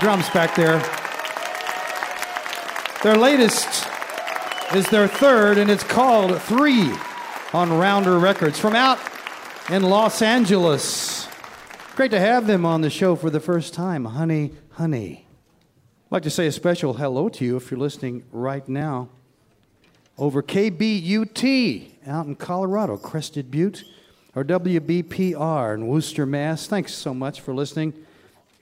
[0.00, 0.78] drums back there.
[3.02, 3.86] Their latest
[4.74, 6.92] is their third, and it's called Three
[7.52, 8.98] on Rounder Records from out
[9.70, 11.28] in Los Angeles.
[11.96, 15.26] Great to have them on the show for the first time, honey, honey.
[16.06, 19.08] I'd like to say a special hello to you if you're listening right now
[20.16, 23.84] over KBUT out in Colorado, Crested Butte,
[24.34, 26.66] or WBPR in Worcester, Mass.
[26.66, 27.94] Thanks so much for listening.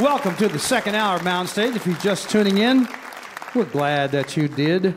[0.00, 1.76] Welcome to the second hour of Mountain Stage.
[1.76, 2.88] If you're just tuning in,
[3.54, 4.94] we're glad that you did.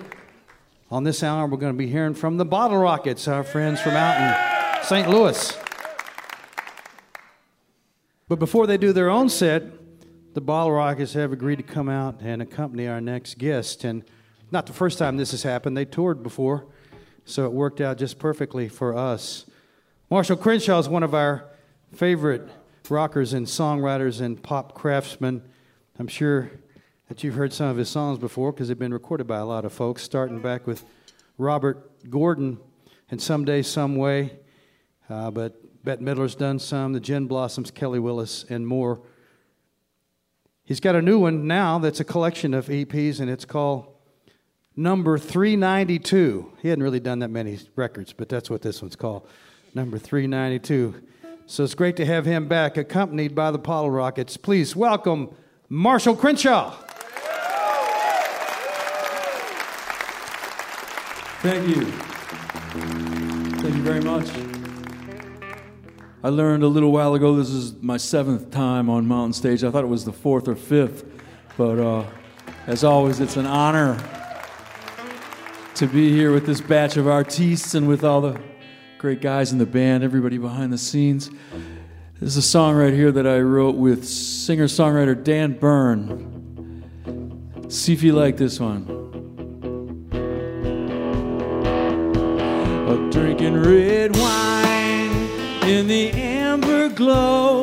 [0.90, 3.98] On this hour, we're going to be hearing from the Bottle Rockets, our friends from
[3.98, 5.10] out in St.
[5.10, 5.58] Louis.
[8.30, 9.64] But before they do their own set,
[10.36, 13.84] the Bottle Rockets have agreed to come out and accompany our next guest.
[13.84, 14.06] And
[14.52, 16.66] not the first time this has happened, they toured before,
[17.26, 19.48] so it worked out just perfectly for us.
[20.10, 21.44] Marshall Crenshaw is one of our
[21.94, 22.48] favorite
[22.90, 25.42] rockers and songwriters and pop craftsmen.
[26.00, 26.52] I'm sure
[27.08, 29.66] that you've heard some of his songs before because they've been recorded by a lot
[29.66, 30.84] of folks, starting back with
[31.38, 32.60] Robert Gordon
[33.10, 34.38] and Someday, Some Way.
[35.10, 39.02] Uh, but Bette Midler's done some, the Gin Blossoms, Kelly Willis, and more.
[40.64, 43.88] He's got a new one now that's a collection of EPs, and it's called
[44.76, 46.54] Number 392.
[46.62, 49.28] He hadn't really done that many records, but that's what this one's called.
[49.76, 51.02] Number 392.
[51.46, 54.38] So it's great to have him back, accompanied by the Bottle Rockets.
[54.38, 55.36] Please welcome
[55.68, 56.72] Marshall Crenshaw.
[61.42, 61.86] Thank you.
[63.62, 64.30] Thank you very much.
[66.24, 69.66] I learned a little while ago this is my seventh time on Mountain Stage.
[69.66, 71.04] I thought it was the fourth or fifth,
[71.58, 72.06] but uh,
[72.66, 74.02] as always, it's an honor
[75.76, 78.40] to be here with this batch of artists and with all the
[79.04, 81.30] great guys in the band, everybody behind the scenes.
[82.22, 86.86] This is a song right here that I wrote with singer songwriter Dan Bern.
[87.68, 88.88] See if you like this one.
[92.88, 95.12] A drinking red wine
[95.70, 97.60] in the amber glow,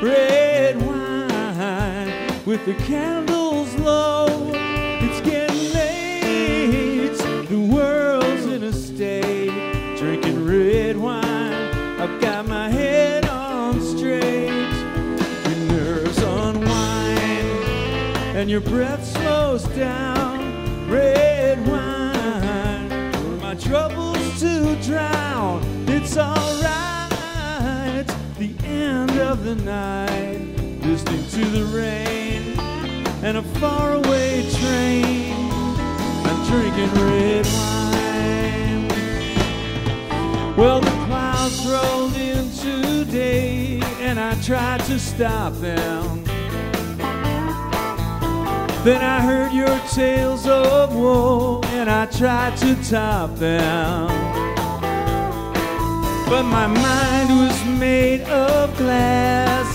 [0.00, 3.39] red wine with the candles
[18.40, 20.88] and your breath slows down.
[20.88, 25.62] Red wine for my troubles to drown.
[25.86, 26.46] It's alright.
[28.38, 30.40] The end of the night,
[30.80, 32.58] listening to the rain
[33.22, 35.34] and a faraway train.
[36.24, 38.88] I'm drinking red wine.
[40.56, 46.29] Well, the clouds rolled in today, and I tried to stop them.
[48.82, 54.08] Then I heard your tales of woe, and I tried to top them.
[56.26, 59.68] But my mind was made of glass.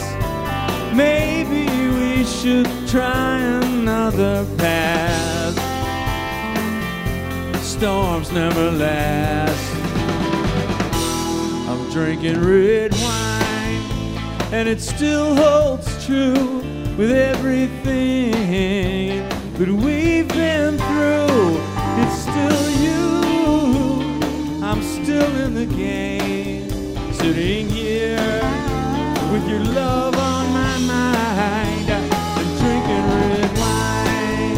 [0.95, 1.67] Maybe
[1.99, 5.53] we should try another path.
[7.61, 9.75] Storms never last.
[11.69, 13.83] I'm drinking red wine,
[14.51, 16.64] and it still holds true
[16.97, 18.31] with everything
[19.57, 21.59] that we've been through.
[22.01, 26.69] It's still you, I'm still in the game,
[27.13, 28.41] sitting here
[29.29, 31.91] with your love on my mind.
[31.91, 34.55] I'm drinking red wine.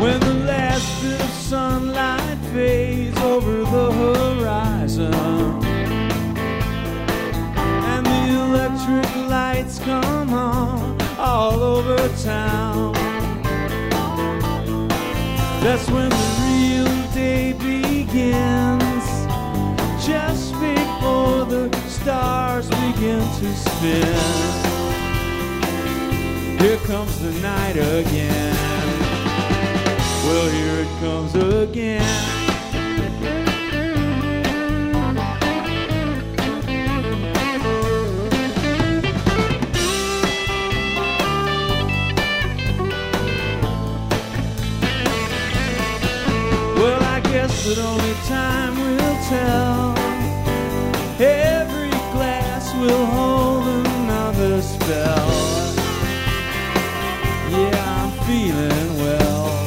[0.00, 5.14] When the last bit of sunlight fades over the horizon
[7.90, 10.11] and the electric lights come
[11.42, 12.92] all over town.
[15.64, 19.06] That's when the real day begins,
[20.06, 24.18] just before the stars begin to spin.
[26.60, 28.56] Here comes the night again.
[30.24, 32.41] Well, here it comes again.
[47.74, 49.96] That only time will tell.
[51.18, 55.30] Every glass will hold another spell.
[57.48, 59.64] Yeah, I'm feeling well.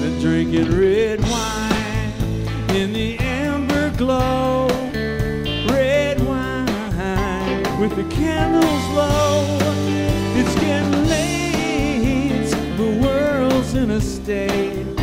[0.00, 4.68] Been drinking red wine in the amber glow.
[5.68, 9.44] Red wine with the candles low.
[10.40, 12.48] It's getting late,
[12.78, 14.95] the world's in a state.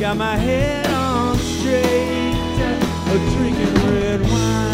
[0.00, 2.32] Got my head on straight.
[3.36, 4.69] Drinking red wine,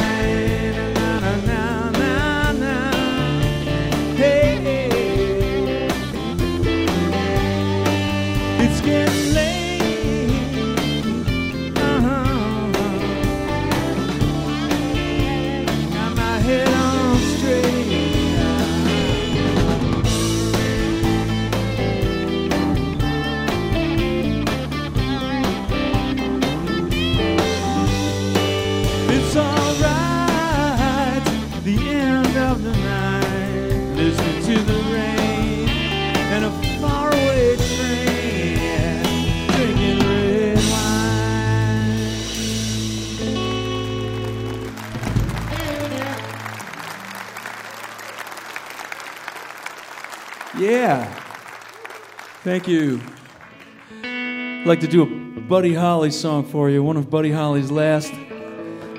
[50.66, 51.06] Yeah.
[52.42, 53.00] Thank you.
[54.02, 58.12] I'd like to do a Buddy Holly song for you, one of Buddy Holly's last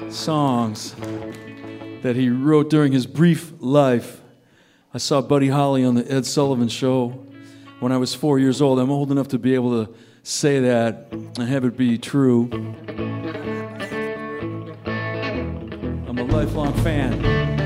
[0.09, 0.95] songs
[2.03, 4.21] that he wrote during his brief life.
[4.93, 7.09] I saw Buddy Holly on the Ed Sullivan Show
[7.81, 8.79] when I was four years old.
[8.79, 12.49] I'm old enough to be able to say that and have it be true.
[16.07, 17.56] I'm a lifelong fan.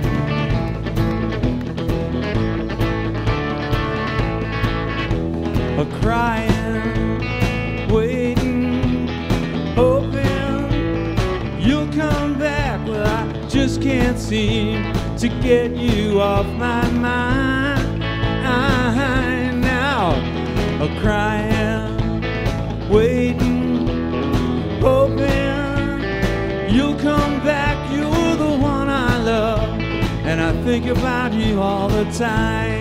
[5.82, 7.18] A crying,
[7.90, 9.08] waiting,
[9.74, 11.18] hoping
[11.60, 12.86] you'll come back.
[12.86, 18.00] Well, I just can't seem to get you off my mind
[19.60, 20.12] now.
[20.82, 22.22] A crying,
[22.88, 23.88] waiting,
[24.82, 26.04] hoping
[26.72, 27.92] you'll come back.
[27.92, 29.68] You're the one I love,
[30.28, 32.81] and I think about you all the time.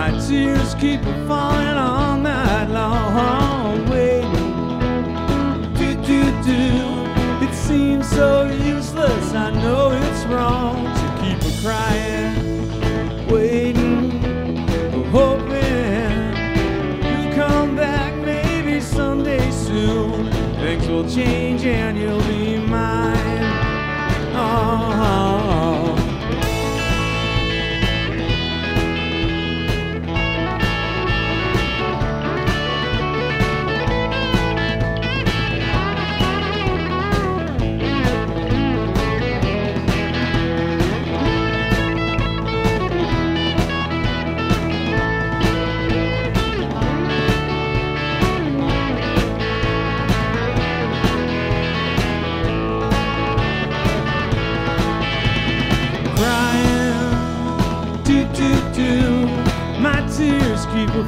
[0.00, 4.54] My tears keep falling all night long, waiting,
[5.74, 7.44] do do do.
[7.44, 9.34] It seems so useless.
[9.34, 14.22] I know it's wrong to keep a crying, waiting,
[15.12, 16.32] hoping
[17.04, 20.32] you come back maybe someday soon.
[20.62, 22.39] Things will change and you'll be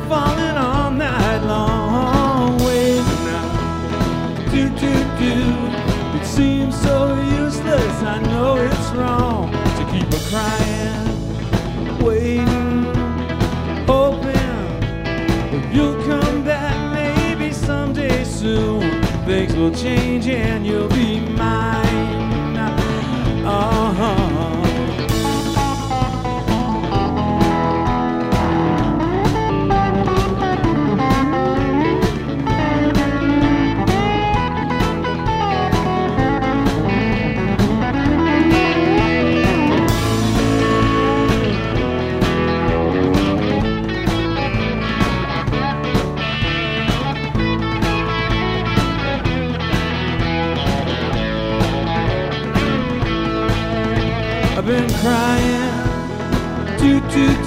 [0.08, 2.58] falling all night long.
[2.64, 5.36] Waiting now, do do do.
[6.18, 8.02] It seems so useless.
[8.02, 12.84] I know it's wrong to keep a crying, waiting,
[13.86, 14.72] hoping
[15.72, 18.80] you'll come back maybe someday soon.
[19.26, 22.56] Things will change and you'll be mine.
[23.44, 24.28] Uh-huh.
[24.28, 24.31] I've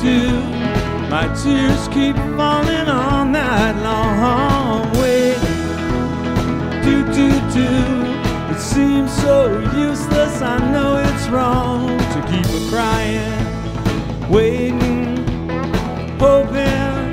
[0.06, 0.30] do.
[1.10, 4.92] My tears keep falling all night long.
[5.02, 5.40] Wait,
[6.86, 7.28] do, do,
[7.58, 7.72] do.
[8.54, 9.36] It seems so
[9.76, 15.18] useless, I know it's wrong to keep a crying, waiting,
[16.20, 17.12] hoping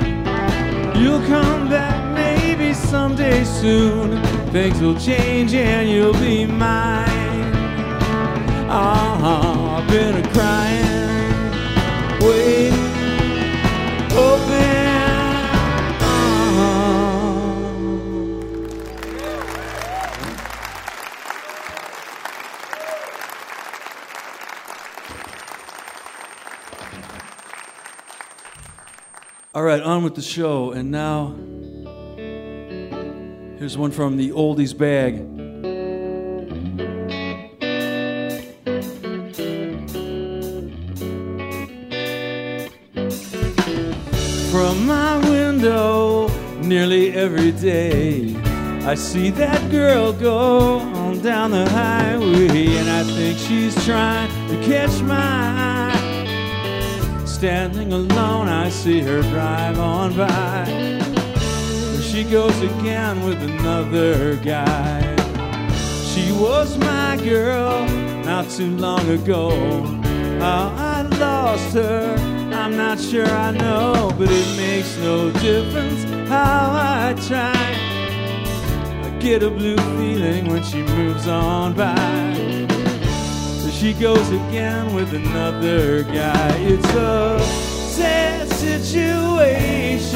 [1.01, 4.21] you'll come back maybe someday soon.
[4.51, 7.51] Things will change and you'll be mine.
[8.69, 10.82] Ah, I've been a crying,
[29.93, 30.71] on with the show.
[30.71, 31.35] And now,
[33.59, 35.17] here's one from the oldies bag.
[44.51, 46.27] From my window,
[46.61, 48.35] nearly every day,
[48.85, 54.55] I see that girl go on down the highway, and I think she's trying to
[54.65, 55.92] catch my eye.
[57.43, 60.63] Standing alone, I see her drive on by.
[60.65, 65.01] There she goes again with another guy.
[66.05, 67.85] She was my girl
[68.23, 69.49] not too long ago.
[70.39, 72.15] How I lost her,
[72.53, 77.51] I'm not sure I know, but it makes no difference how I try.
[79.03, 82.22] I get a blue feeling when she moves on by.
[83.83, 86.55] She goes again with another guy.
[86.59, 90.07] It's a sad situation,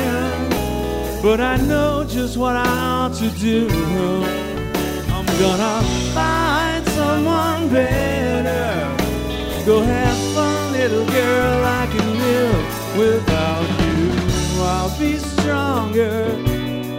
[1.22, 3.68] but I know just what I ought to do.
[5.12, 5.84] I'm gonna
[6.14, 8.96] find someone better.
[9.66, 11.66] Go have fun, little girl.
[11.66, 14.14] I can live without you.
[14.64, 16.24] I'll be stronger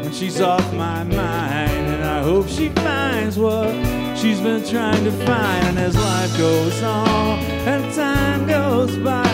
[0.02, 3.74] when she's off my mind, and I hope she finds what
[4.20, 5.66] she's been trying to find.
[5.68, 9.28] And as life goes on and time goes by,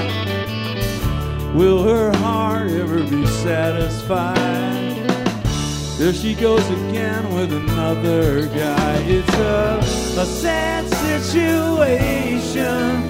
[1.55, 4.35] will her heart ever be satisfied?
[5.99, 8.97] There she goes again with another guy.
[9.07, 9.79] It's a,
[10.21, 13.07] a sad situation,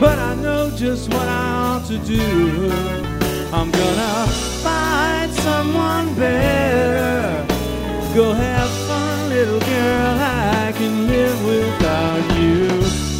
[0.00, 2.70] but I know just what I ought to do.
[3.52, 4.26] I'm gonna
[4.62, 7.46] find someone better.
[8.14, 8.81] Go have
[9.32, 10.16] little girl.
[10.20, 12.68] I can live without you.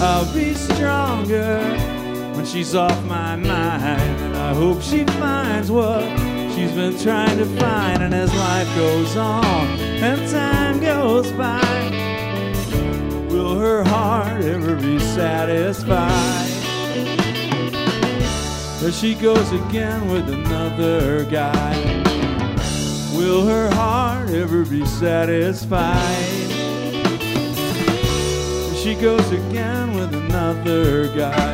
[0.00, 1.58] I'll be stronger
[2.34, 6.02] when she's off my mind, and I hope she finds what
[6.54, 8.02] she's been trying to find.
[8.02, 9.66] And as life goes on
[10.06, 11.60] and time goes by,
[13.30, 16.50] will her heart ever be satisfied?
[18.80, 22.01] There she goes again with another guy.
[23.16, 25.98] Will her heart ever be satisfied?
[28.74, 31.52] She goes again with another guy.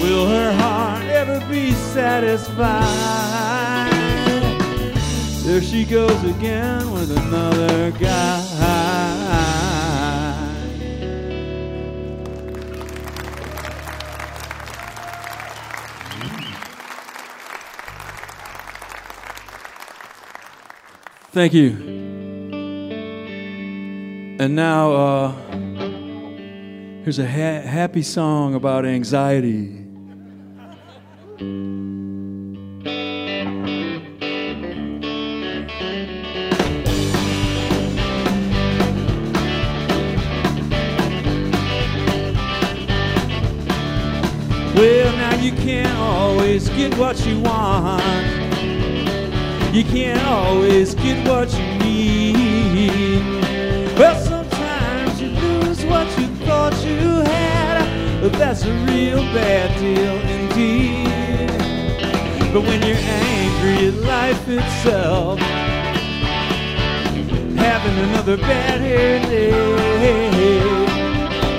[0.00, 2.84] Will her heart ever be satisfied?
[5.42, 8.53] There she goes again with another guy.
[21.34, 21.70] Thank you.
[24.38, 25.32] And now, uh,
[27.02, 29.80] here's a ha- happy song about anxiety.
[44.76, 48.43] Well, now you can't always get what you want.
[49.74, 53.42] You can't always get what you need.
[53.98, 60.14] Well, sometimes you lose what you thought you had, but that's a real bad deal
[60.30, 61.08] indeed.
[62.52, 65.40] But when you're angry at life itself,
[67.58, 69.50] having another bad hair day,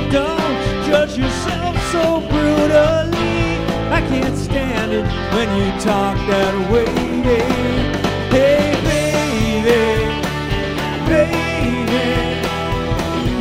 [0.09, 3.59] don't judge yourself so brutally.
[3.91, 5.05] I can't stand it
[5.35, 7.94] when you talk that way.
[9.65, 9.81] Baby,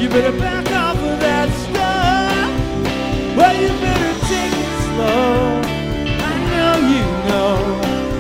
[0.01, 2.51] you better back off of that stuff.
[3.36, 5.60] Well, you better take it slow.
[6.24, 7.56] I know you know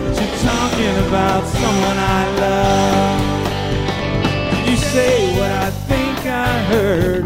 [0.04, 3.20] that you're talking about someone I love.
[4.68, 7.24] You say what I think I heard.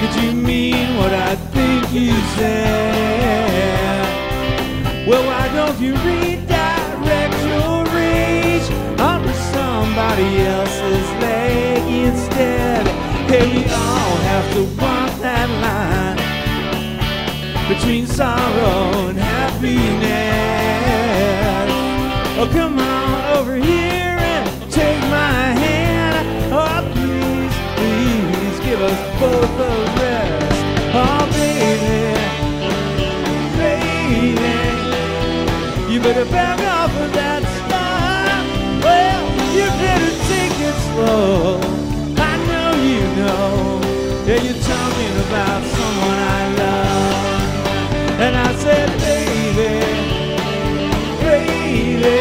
[0.00, 4.04] Did you mean what I think you said?
[5.08, 6.51] Well, why don't you redirect
[10.12, 12.86] somebody else's leg instead?
[13.28, 16.18] Hey, we all have to walk that line
[17.68, 20.02] between sorrow and happiness.
[22.38, 26.28] Oh, come on over here and take my hand.
[26.52, 30.62] Oh, please, please give us both a rest.
[30.94, 32.18] Oh, baby,
[33.56, 34.50] baby,
[35.92, 36.71] you better back off
[40.92, 41.58] slow.
[42.16, 43.80] I know you know.
[44.26, 47.48] Yeah, you're talking about someone I love.
[48.24, 49.72] And I said, baby,
[51.26, 52.20] baby,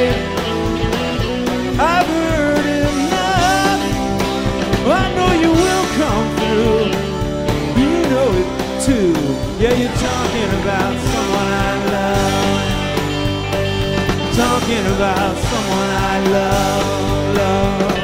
[1.80, 3.81] I've heard enough.
[5.02, 6.85] I know you will come through.
[7.81, 8.49] You know it
[8.88, 9.14] too.
[9.61, 12.61] Yeah, you're talking about someone I love.
[14.43, 16.85] Talking about someone I love,
[17.38, 18.01] love.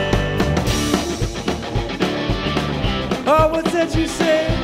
[3.78, 4.57] That you say?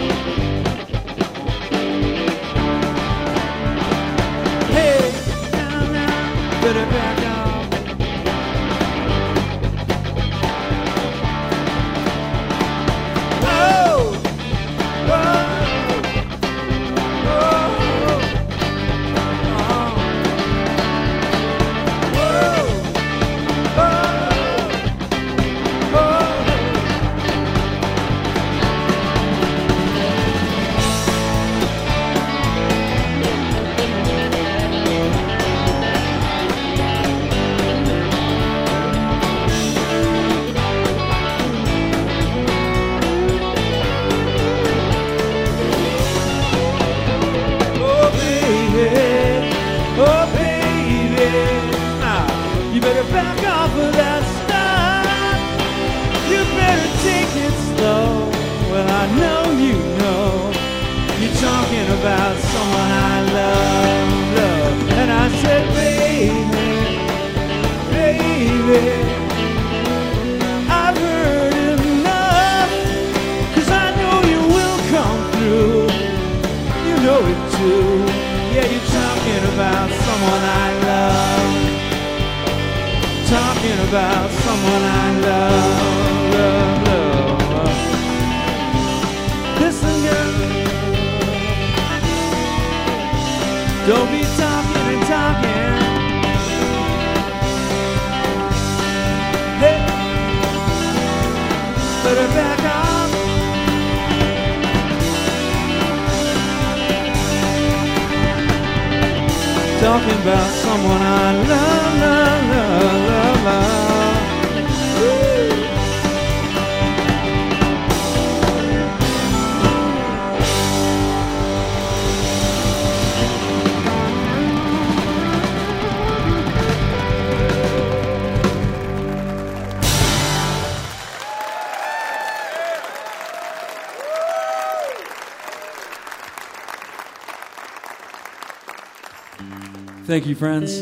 [140.14, 140.80] Thank you, friends.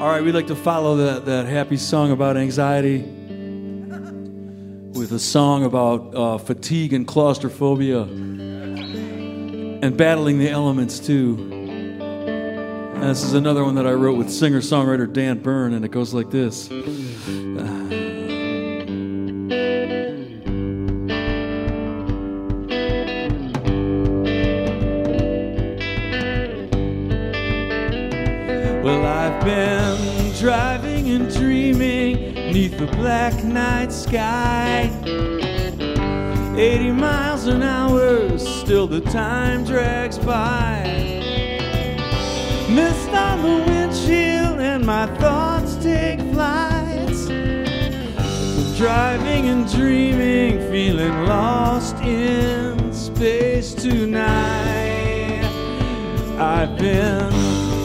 [0.00, 3.02] All right, we'd like to follow that, that happy song about anxiety
[4.92, 11.38] with a song about uh, fatigue and claustrophobia and battling the elements, too.
[11.38, 15.92] And this is another one that I wrote with singer songwriter Dan Bern, and it
[15.92, 16.68] goes like this.
[32.86, 34.90] The black night sky.
[36.56, 40.82] 80 miles an hour, still the time drags by.
[42.68, 47.28] Mist on the windshield, and my thoughts take flights.
[48.76, 55.44] Driving and dreaming, feeling lost in space tonight.
[56.36, 57.30] I've been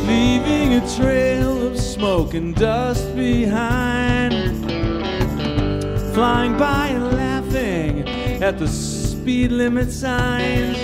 [0.08, 4.67] leaving a trail of smoke and dust behind.
[6.18, 8.10] Flying by and laughing
[8.42, 10.76] at the speed limit signs.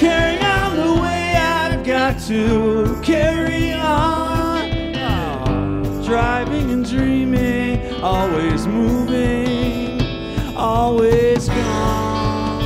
[0.00, 4.94] Carrying on the way I've got to carry on.
[4.96, 5.44] Ah,
[6.06, 10.00] driving and dreaming, always moving,
[10.56, 12.62] always gone.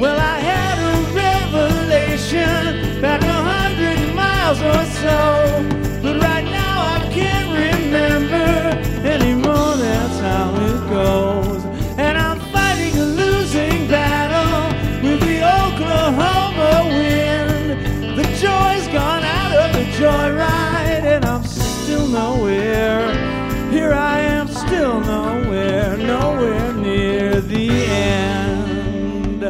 [0.00, 5.60] Well, I had a revelation back a hundred miles or so.
[6.02, 9.79] But right now I can't remember anymore.
[10.20, 11.64] How it goes.
[11.96, 14.68] And I'm fighting a losing battle
[15.02, 18.18] with the Oklahoma wind.
[18.18, 23.10] The joy's gone out of the joyride, and I'm still nowhere.
[23.70, 29.44] Here I am, still nowhere, nowhere near the end.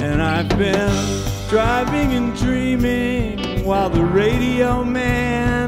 [0.00, 5.63] And I've been driving and dreaming while the radio man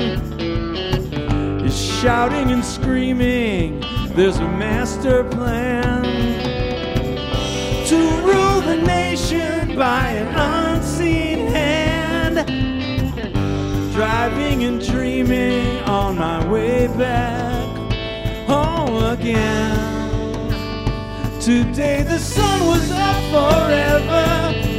[2.07, 3.81] shouting and screaming.
[4.15, 6.05] There's a master plan
[7.89, 10.29] to rule the nation by an
[10.77, 12.37] unseen hand.
[13.93, 17.67] Driving and dreaming on my way back
[18.47, 20.53] home again.
[21.41, 24.27] Today the sun was up forever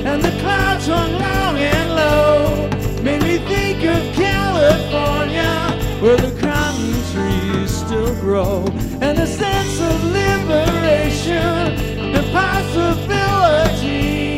[0.10, 2.70] and the clouds hung long and low.
[3.04, 8.64] Made me think of California where the cotton trees still grow
[9.02, 11.74] and a sense of liberation
[12.16, 14.38] and possibility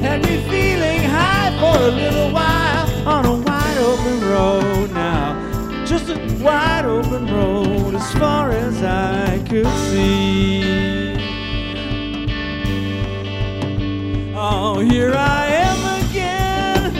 [0.00, 5.34] had me feeling high for a little while on a wide open road now.
[5.86, 10.62] Just a wide open road as far as I could see.
[14.36, 16.92] Oh, here I am again,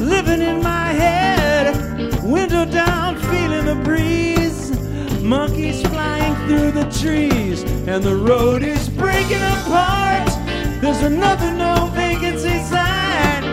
[0.00, 0.83] living in my
[6.46, 10.28] through the trees, and the road is breaking apart.
[10.80, 13.44] There's another no vacancy sign,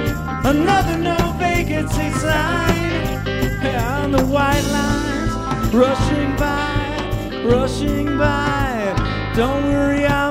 [0.45, 3.27] another no vacancy sign.
[3.63, 8.93] And the white lines rushing by, rushing by.
[9.35, 10.30] Don't worry, I'm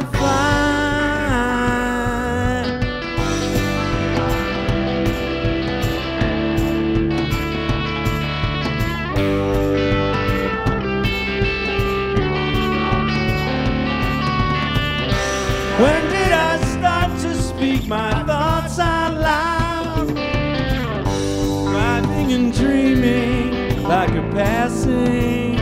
[24.41, 25.55] passing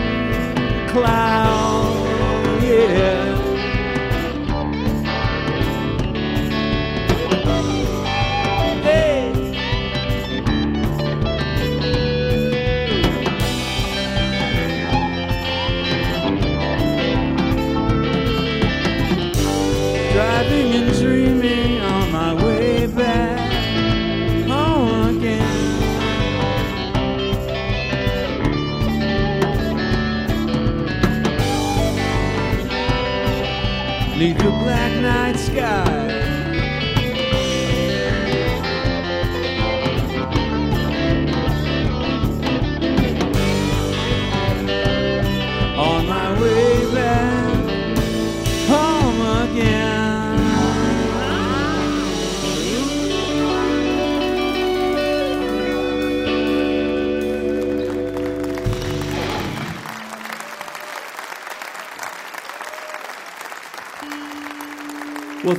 [0.89, 1.68] cloud.
[35.61, 35.98] Night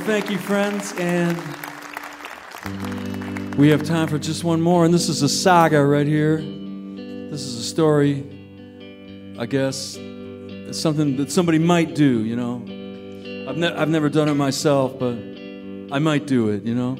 [0.00, 1.36] thank you, friends, and
[3.56, 6.38] we have time for just one more, and this is a saga right here.
[6.38, 8.24] This is a story,
[9.38, 12.56] I guess, it's something that somebody might do, you know.
[13.48, 15.14] I've, ne- I've never done it myself, but
[15.92, 16.94] I might do it, you know.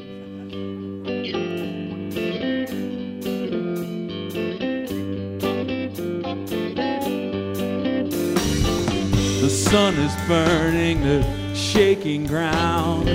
[9.40, 11.39] The sun is burning the
[11.70, 13.06] shaking ground.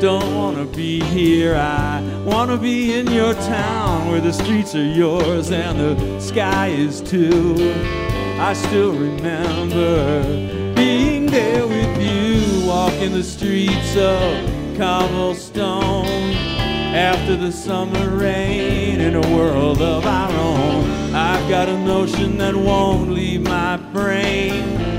[0.00, 5.50] Don't wanna be here, I wanna be in your town where the streets are yours
[5.50, 7.54] and the sky is too.
[8.40, 10.22] I still remember
[10.74, 16.32] being there with you, walking the streets of cobblestone.
[17.12, 22.56] After the summer rain in a world of our own, I've got a notion that
[22.56, 24.97] won't leave my brain.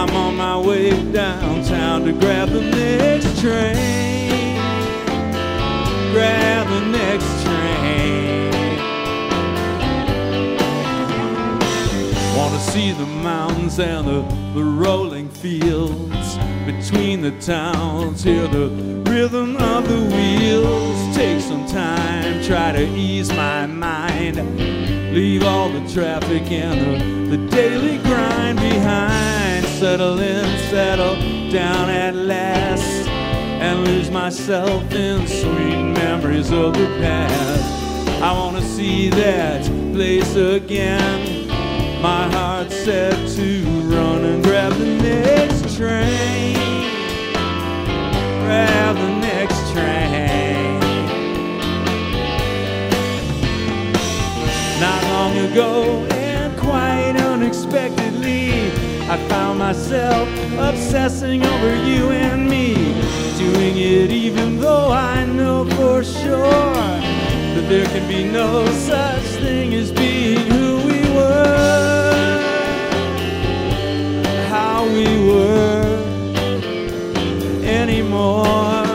[0.00, 3.76] I'm on my way downtown to grab the next train.
[6.14, 8.50] Grab the next train.
[12.34, 14.22] Wanna see the mountains and the,
[14.54, 18.24] the rolling fields between the towns.
[18.24, 18.68] Hear the
[19.04, 21.14] rhythm of the wheels.
[21.14, 24.36] Take some time, try to ease my mind.
[25.14, 26.80] Leave all the traffic and
[27.30, 29.19] the, the daily grind behind.
[29.80, 31.14] Settle in, settle
[31.50, 33.08] down at last.
[33.08, 38.22] And lose myself in sweet memories of the past.
[38.22, 41.48] I wanna see that place again.
[42.02, 46.56] My heart's set to run and grab the next train.
[48.44, 50.78] Grab the next train.
[54.78, 56.09] Not long ago
[59.10, 62.74] I found myself obsessing over you and me.
[63.38, 66.72] Doing it even though I know for sure
[67.54, 72.38] that there can be no such thing as being who we were.
[74.48, 75.82] How we were
[77.64, 78.86] anymore.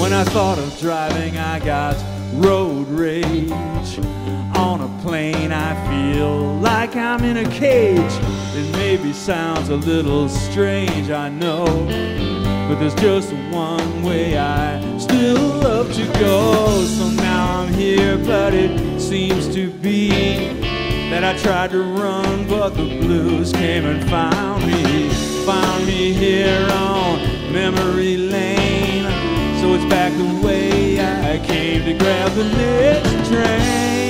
[0.00, 1.94] When I thought of driving, I got
[2.32, 3.77] road rage.
[5.08, 8.12] Plane, I feel like I'm in a cage.
[8.54, 11.64] It maybe sounds a little strange, I know.
[12.68, 16.84] But there's just one way I still love to go.
[16.84, 20.10] So now I'm here, but it seems to be
[21.08, 25.08] that I tried to run, but the blues came and found me.
[25.46, 27.18] Found me here on
[27.50, 29.04] memory lane.
[29.62, 34.07] So it's back the way I came to grab the next train.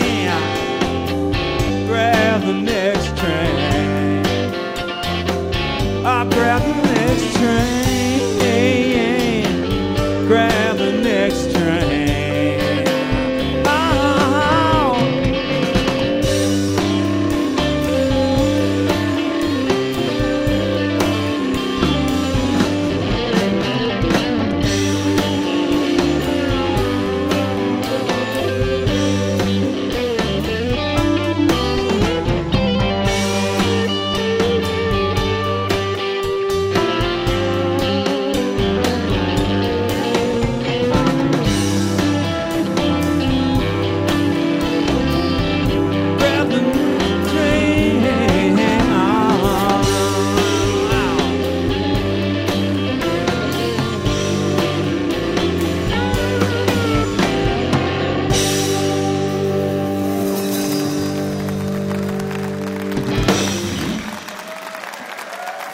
[1.98, 4.24] Grab the next train.
[6.06, 8.22] I grab the next train.
[10.28, 11.47] Grab the next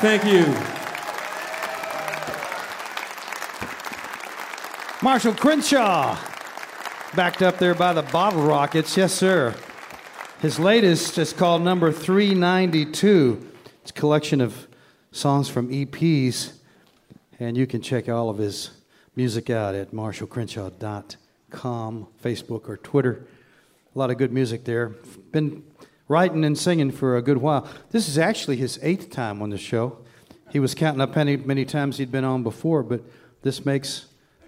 [0.04, 0.44] Thank you.
[5.02, 6.18] Marshall Crenshaw,
[7.16, 8.98] backed up there by the Bottle Rockets.
[8.98, 9.54] Yes, sir.
[10.40, 13.50] His latest is called Number 392.
[13.80, 14.68] It's a collection of
[15.10, 16.52] songs from EPs,
[17.40, 18.72] and you can check all of his
[19.16, 23.26] music out at marshallcrenshaw.com, Facebook, or Twitter.
[23.94, 24.88] A lot of good music there.
[25.32, 25.62] Been
[26.08, 27.68] writing and singing for a good while.
[27.90, 29.98] This is actually his eighth time on the show.
[30.50, 33.02] He was counting up many, many times he'd been on before, but
[33.42, 34.06] this makes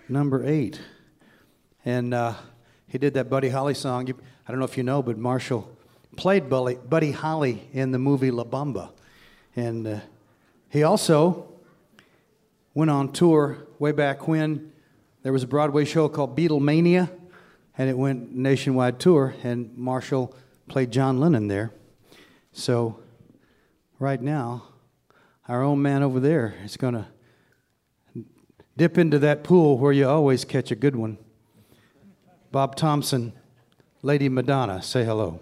[0.08, 0.80] number eight.
[1.84, 2.34] And uh,
[2.86, 4.08] he did that Buddy Holly song.
[4.46, 5.68] I don't know if you know, but Marshall
[6.16, 8.90] played Buddy, Buddy Holly in the movie La Bamba.
[9.54, 10.00] And uh,
[10.68, 11.48] he also
[12.74, 14.72] went on tour way back when
[15.22, 17.10] there was a Broadway show called Beatlemania,
[17.76, 20.34] and it went nationwide tour, and Marshall
[20.68, 21.72] played John Lennon there.
[22.52, 23.00] So
[23.98, 24.64] right now,
[25.48, 27.06] our own man over there is going to
[28.76, 31.18] dip into that pool where you always catch a good one.
[32.50, 33.32] Bob Thompson,
[34.02, 35.40] Lady Madonna, say hello.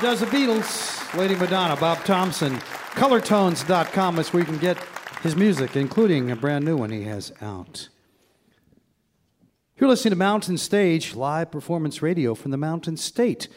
[0.00, 2.56] Does the Beatles, Lady Madonna, Bob Thompson.
[2.94, 4.78] Colortones.com is where you can get
[5.22, 7.90] his music, including a brand new one he has out.
[9.76, 13.48] You're listening to Mountain Stage, live performance radio from the Mountain State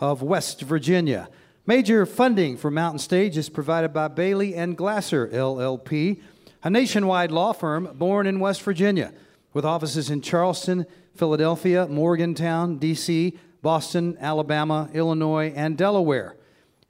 [0.00, 1.28] of West Virginia.
[1.66, 6.20] Major funding for Mountain Stage is provided by Bailey and Glasser, LLP,
[6.64, 9.12] a nationwide law firm born in West Virginia,
[9.52, 10.84] with offices in Charleston,
[11.14, 16.36] Philadelphia, Morgantown, D.C., Boston, Alabama, Illinois, and Delaware.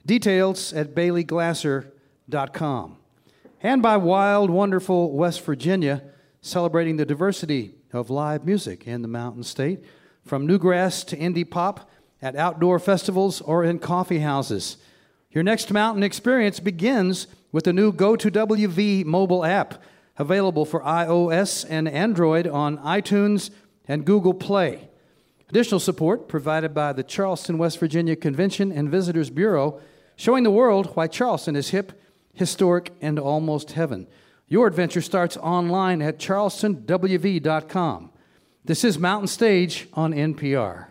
[0.05, 2.97] Details at baileyglasser.com.
[3.61, 6.03] And by Wild, Wonderful West Virginia,
[6.41, 9.83] celebrating the diversity of live music in the Mountain State,
[10.25, 11.89] from newgrass to indie pop,
[12.21, 14.77] at outdoor festivals or in coffee houses.
[15.31, 19.81] Your next mountain experience begins with the new Go2WV mobile app,
[20.17, 23.49] available for iOS and Android on iTunes
[23.87, 24.89] and Google Play.
[25.53, 29.79] Additional support provided by the Charleston, West Virginia Convention and Visitors Bureau,
[30.15, 32.01] showing the world why Charleston is hip,
[32.33, 34.07] historic, and almost heaven.
[34.47, 38.09] Your adventure starts online at charlestonwv.com.
[38.65, 40.87] This is Mountain Stage on NPR.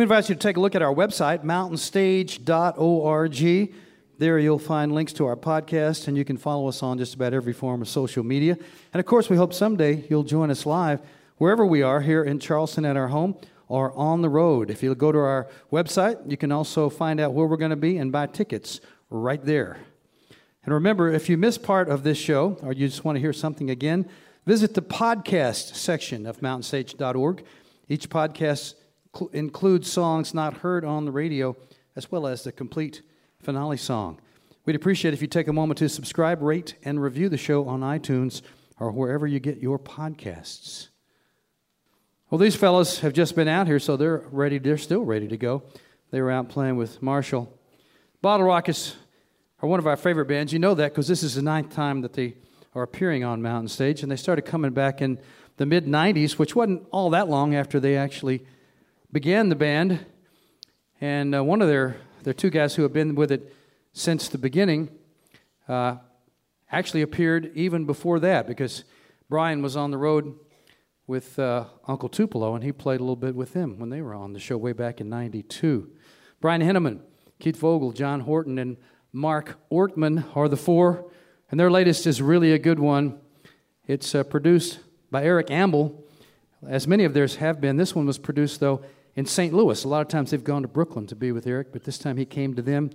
[0.00, 3.74] We invite you to take a look at our website, mountainstage.org.
[4.16, 7.34] There you'll find links to our podcast, and you can follow us on just about
[7.34, 8.56] every form of social media.
[8.94, 11.02] And of course, we hope someday you'll join us live
[11.36, 13.36] wherever we are here in Charleston at our home
[13.68, 14.70] or on the road.
[14.70, 17.76] If you go to our website, you can also find out where we're going to
[17.76, 19.80] be and buy tickets right there.
[20.64, 23.34] And remember, if you miss part of this show or you just want to hear
[23.34, 24.08] something again,
[24.46, 27.44] visit the podcast section of mountainstage.org.
[27.86, 28.76] Each podcast
[29.32, 31.56] includes songs not heard on the radio,
[31.96, 33.02] as well as the complete
[33.40, 34.20] finale song.
[34.64, 37.80] We'd appreciate if you take a moment to subscribe, rate, and review the show on
[37.80, 38.42] iTunes
[38.78, 40.88] or wherever you get your podcasts.
[42.30, 44.58] Well, these fellows have just been out here, so they're ready.
[44.58, 45.64] They're still ready to go.
[46.10, 47.52] They were out playing with Marshall.
[48.22, 48.96] Bottle Rockets
[49.62, 50.52] are one of our favorite bands.
[50.52, 52.36] You know that because this is the ninth time that they
[52.74, 55.18] are appearing on Mountain Stage, and they started coming back in
[55.56, 58.44] the mid 90s, which wasn't all that long after they actually
[59.12, 60.06] began the band.
[61.00, 63.54] And uh, one of their, their two guys who have been with it
[63.92, 64.90] since the beginning
[65.68, 65.96] uh,
[66.70, 68.84] actually appeared even before that because
[69.28, 70.34] Brian was on the road
[71.06, 74.14] with uh, Uncle Tupelo, and he played a little bit with them when they were
[74.14, 75.90] on the show way back in 92.
[76.40, 77.00] Brian Henneman,
[77.40, 78.76] Keith Vogel, John Horton, and
[79.12, 81.10] Mark Ortmann are the four,
[81.50, 83.18] and their latest is really a good one.
[83.88, 84.78] It's uh, produced
[85.10, 86.04] by Eric Ambel,
[86.68, 87.76] as many of theirs have been.
[87.76, 88.82] This one was produced, though,
[89.16, 89.52] in St.
[89.52, 89.84] Louis.
[89.84, 92.16] A lot of times they've gone to Brooklyn to be with Eric, but this time
[92.16, 92.90] he came to them.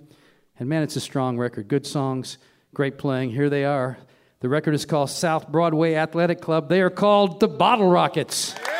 [0.58, 1.68] And man, it's a strong record.
[1.68, 2.38] Good songs,
[2.74, 3.30] great playing.
[3.30, 3.98] Here they are.
[4.40, 6.68] The record is called South Broadway Athletic Club.
[6.68, 8.52] They are called the Bottle Rockets.
[8.52, 8.75] Another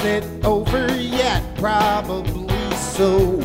[0.00, 1.42] Is it over yet?
[1.56, 3.36] Probably so.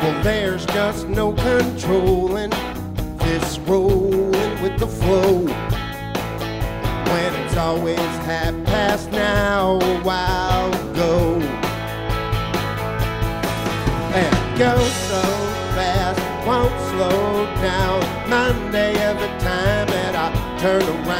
[0.00, 2.50] Well, there's just no controlling
[3.18, 5.40] this rolling with the flow.
[7.10, 7.98] When it's always
[8.28, 11.40] half past now, a while ago.
[14.14, 15.22] And go so
[15.74, 18.02] fast, won't slow down.
[18.30, 21.11] Monday every time that I turn around,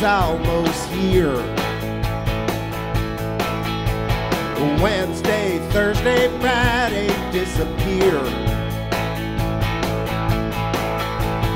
[0.00, 1.36] weekend's almost here.
[4.82, 8.20] Wednesday, Thursday, Friday disappear.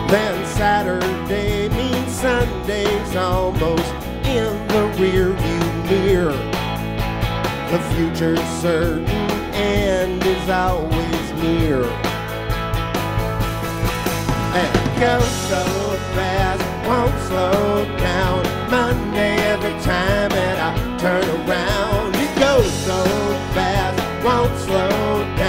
[0.09, 3.93] Then Saturday means Sunday's almost
[4.27, 6.33] in the rearview mirror.
[7.71, 9.07] The future's certain
[9.55, 11.85] and is always near.
[14.57, 15.65] And it goes so
[16.15, 16.53] fast,
[16.86, 18.43] won't slow down.
[18.70, 23.05] Monday every time that I turn around, it goes so
[23.55, 25.44] fast, won't slow down.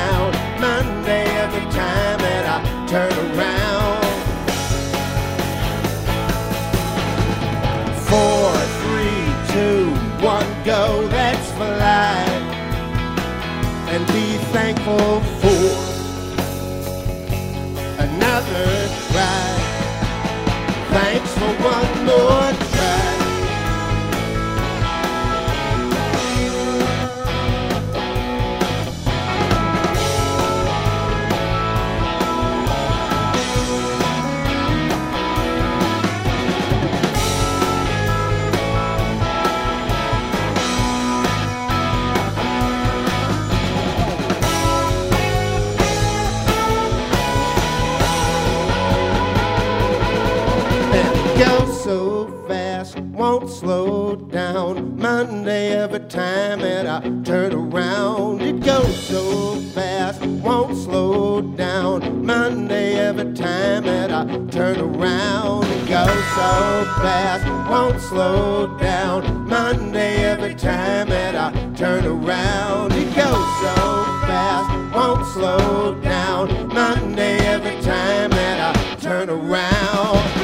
[22.06, 22.45] More
[53.66, 54.96] slow down.
[54.96, 62.24] Monday every time that I turn around, it goes so fast, won't slow down.
[62.24, 66.52] Monday every time that I turn around, it goes so
[67.02, 69.48] fast, won't slow down.
[69.50, 73.76] Monday every time that I turn around, it goes so
[74.30, 76.68] fast, won't slow down.
[76.68, 80.35] Monday every time that I turn around.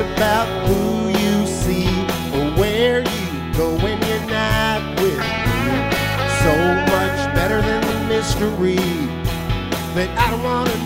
[0.00, 1.88] About who you see
[2.34, 5.60] or where you go when you're not with me.
[6.42, 6.52] So
[6.94, 8.76] much better than the mystery
[9.94, 10.79] that I don't wanna know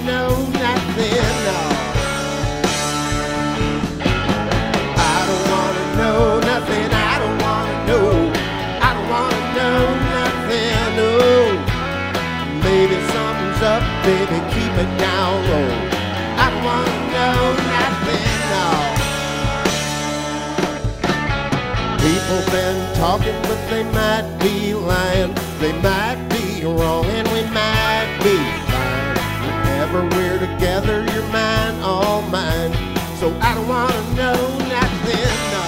[23.19, 25.33] talking, but they might be lying.
[25.61, 28.37] They might be wrong, and we might be
[28.71, 29.17] fine.
[29.47, 32.73] Whenever we're together, you're mine, all mine.
[33.21, 34.41] So I don't wanna know
[34.79, 35.31] nothing.
[35.53, 35.63] No.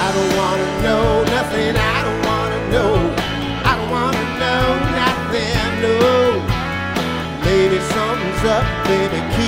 [0.00, 1.06] I don't wanna know
[1.36, 1.74] nothing.
[1.94, 2.94] I don't wanna know.
[3.70, 4.66] I don't wanna know
[5.02, 5.64] nothing.
[5.84, 5.96] No.
[7.46, 9.43] Maybe something's up, baby.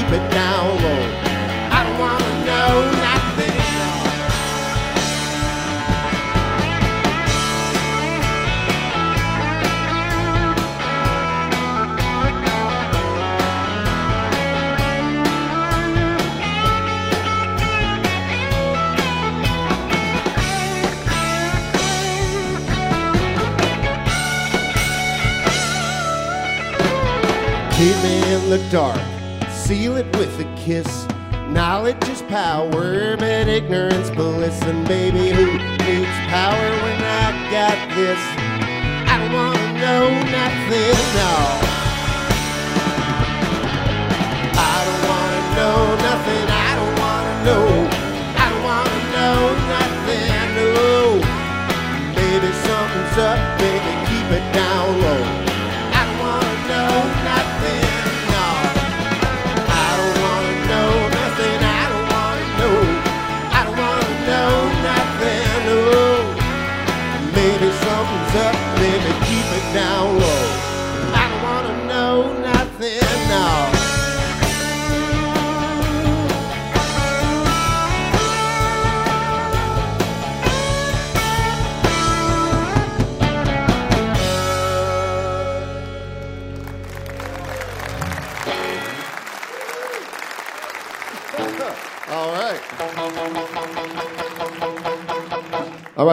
[28.71, 29.01] Dark,
[29.51, 31.07] seal it with a kiss.
[31.49, 34.61] Knowledge is power, but ignorance bliss.
[34.63, 35.53] And baby, who
[35.87, 38.19] needs power when I got this?
[39.09, 41.33] I don't wanna know nothing, no.
[44.59, 45.79] I don't wanna know
[46.09, 47.67] nothing, I don't wanna know.
[48.37, 49.41] I don't wanna know
[49.75, 50.27] nothing,
[50.59, 51.23] no.
[52.19, 53.96] Maybe something's up, baby,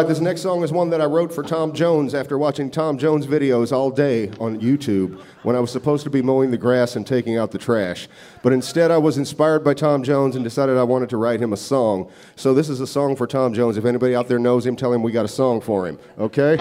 [0.04, 2.98] right, this next song is one that I wrote for Tom Jones after watching Tom
[2.98, 6.98] Jones videos all day on YouTube when I was supposed to be mowing the grass
[6.98, 8.10] and taking out the trash.
[8.42, 11.54] But instead, I was inspired by Tom Jones and decided I wanted to write him
[11.54, 12.12] a song.
[12.36, 13.78] So this is a song for Tom Jones.
[13.78, 16.58] If anybody out there knows him, tell him we got a song for him, okay?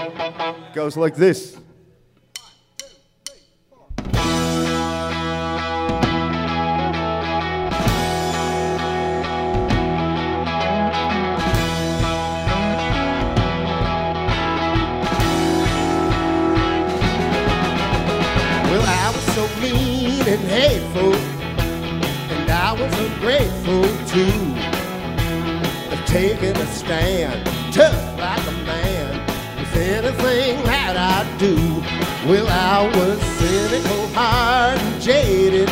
[0.73, 1.59] Goes like this.
[24.15, 29.27] Of taking a stand, tough like a man,
[29.59, 31.57] with anything that I do.
[32.29, 35.71] Well, I was cynical, hard, and jaded,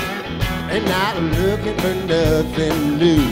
[0.72, 3.28] and not looking for nothing new.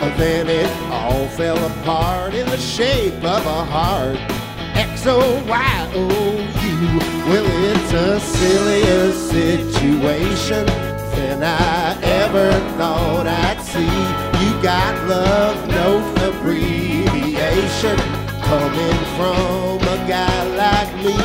[0.00, 4.18] But then it all fell apart in the shape of a heart.
[4.74, 6.98] X O Y O U.
[7.30, 10.66] Well, it's a sillier situation
[11.14, 14.29] than I ever thought I'd see.
[14.62, 17.96] Got love, no abbreviation,
[18.42, 21.16] coming from a guy like me.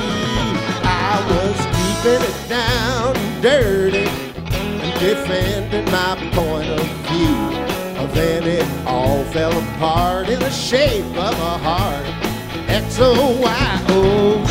[0.84, 4.08] I was keeping it down and dirty
[4.56, 7.66] and defending my point of view.
[8.14, 12.06] Then it all fell apart in the shape of a heart.
[12.70, 14.46] X O Y O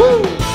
[0.00, 0.22] U.
[0.22, 0.47] Woo!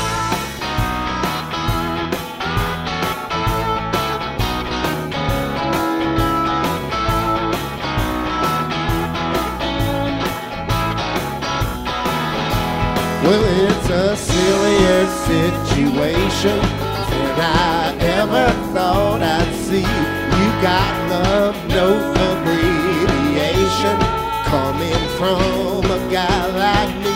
[13.24, 19.80] Well, it's a sillier situation than I ever thought I'd see.
[19.80, 21.88] You got love, no
[22.28, 23.98] abbreviation,
[24.44, 27.16] coming from a guy like me.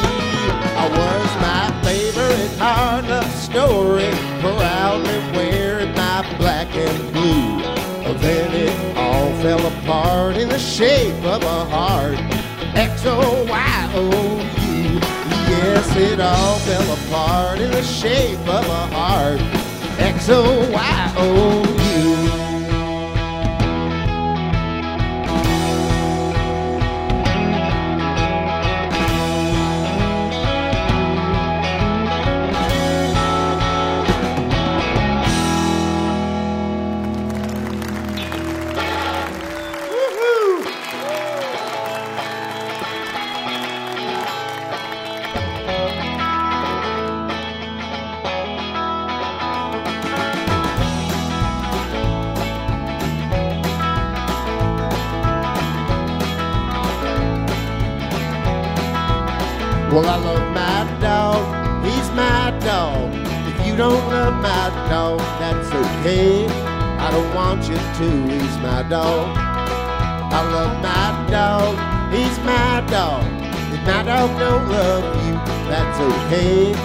[0.79, 4.09] I was my favorite hard love story,
[4.39, 7.61] proudly wearing my black and blue.
[8.19, 12.17] Then it all fell apart in the shape of a heart.
[12.75, 14.56] X O Y O.
[15.57, 19.41] Yes, it all fell apart in the shape of a heart.
[19.99, 21.86] X O Y O
[59.97, 61.83] Well, I love my dog.
[61.83, 63.09] He's my dog.
[63.49, 66.45] If you don't love my dog, that's okay.
[66.99, 68.07] I don't want you to.
[68.29, 69.35] He's my dog.
[69.35, 71.73] I love my dog.
[72.13, 73.25] He's my dog.
[73.73, 75.33] If my dog don't love you,
[75.67, 76.75] that's okay.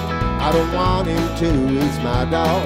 [0.40, 1.50] I don't want him to.
[1.68, 2.64] He's my dog.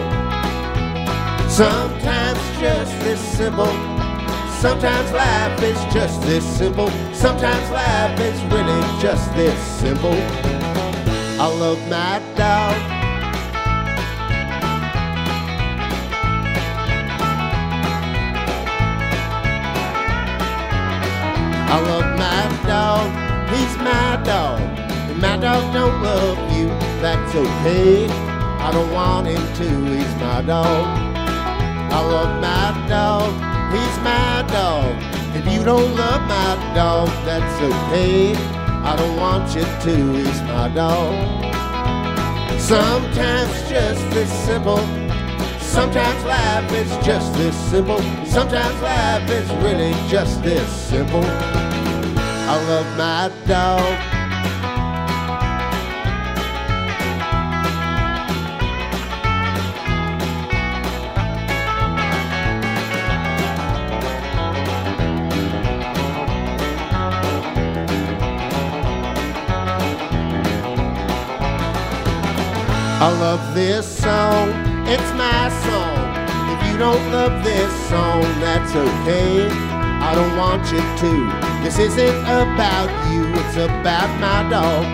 [1.51, 3.75] Sometimes just this simple.
[4.61, 6.89] Sometimes life is just this simple.
[7.13, 10.19] Sometimes life is really just this simple.
[11.39, 12.77] I love my dog.
[21.69, 23.07] I love my dog.
[23.53, 24.61] He's my dog.
[25.11, 26.69] If my dog don't love you,
[27.03, 28.09] that's okay.
[28.67, 29.69] I don't want him to.
[29.95, 30.85] He's my dog.
[31.93, 33.31] I love my dog.
[33.75, 34.97] He's my dog.
[35.37, 38.56] If you don't love my dog, that's okay.
[38.89, 40.13] I don't want you to.
[40.13, 41.13] He's my dog.
[42.61, 44.79] Sometimes just this simple.
[45.59, 47.99] Sometimes life is just this simple.
[48.25, 51.25] Sometimes life is really just this simple.
[51.25, 54.06] I love my dog.
[73.57, 74.51] This song,
[74.87, 75.97] it's my song.
[76.53, 79.49] If you don't love this song, that's okay.
[79.49, 81.65] I don't want you to.
[81.65, 84.85] This isn't about you, it's about my dog.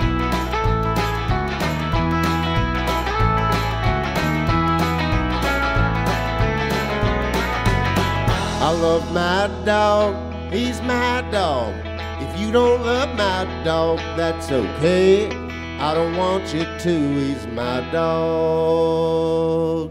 [8.63, 11.75] I love my dog, he's my dog.
[12.21, 15.42] If you don't love my dog, that's okay.
[15.85, 19.91] I don't want you to, he's my dog.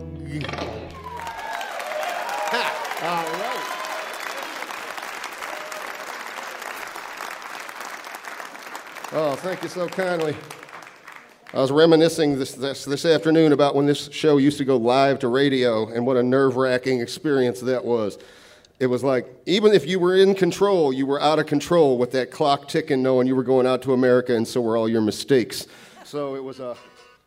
[3.01, 3.61] All right.
[9.11, 10.33] Oh, thank you so kindly.
[11.53, 15.19] I was reminiscing this, this, this afternoon about when this show used to go live
[15.19, 18.17] to radio and what a nerve wracking experience that was.
[18.81, 22.09] It was like, even if you were in control, you were out of control with
[22.13, 25.01] that clock ticking, knowing you were going out to America, and so were all your
[25.01, 25.67] mistakes.
[26.03, 26.75] So it was a,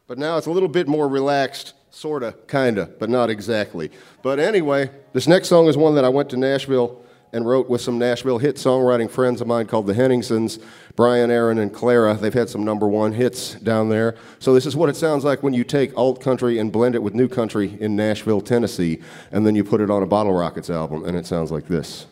[0.09, 3.93] but now it's a little bit more relaxed, sorta, kinda, but not exactly.
[4.21, 7.04] But anyway, this next song is one that I went to Nashville
[7.35, 10.61] and wrote with some Nashville hit songwriting friends of mine called the Henningsens,
[10.95, 12.15] Brian, Aaron, and Clara.
[12.15, 14.15] They've had some number one hits down there.
[14.39, 17.03] So this is what it sounds like when you take alt country and blend it
[17.03, 19.01] with new country in Nashville, Tennessee,
[19.33, 22.07] and then you put it on a Bottle Rockets album, and it sounds like this.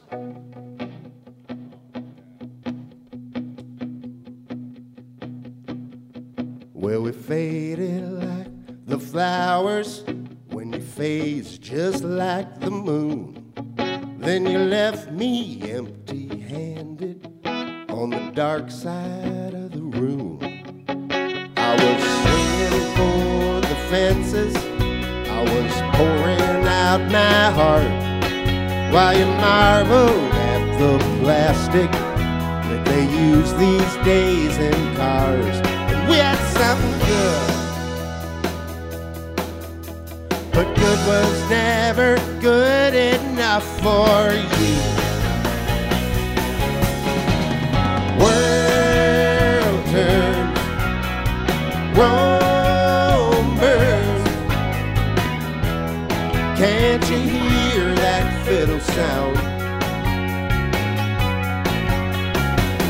[6.74, 10.02] Well, we faded like the flowers
[10.50, 13.41] when you fades just like the moon.
[14.22, 17.26] Then you left me empty handed
[17.90, 20.38] on the dark side of the room.
[21.56, 24.54] I was swinging for the fences,
[25.28, 27.92] I was pouring out my heart
[28.94, 35.56] while you marveled at the plastic that they use these days in cars.
[35.66, 37.48] And we had something good.
[40.52, 42.94] But good was never good
[43.52, 44.74] enough for you.
[48.18, 50.58] World turns,
[51.98, 54.28] Rome burns.
[56.58, 59.36] Can't you hear that fiddle sound?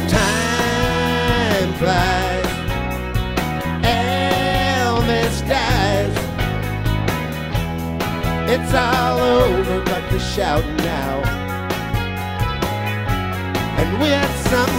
[0.09, 2.22] Time flies,
[8.55, 11.23] It's all over, but the shout now.
[13.79, 14.72] And we had something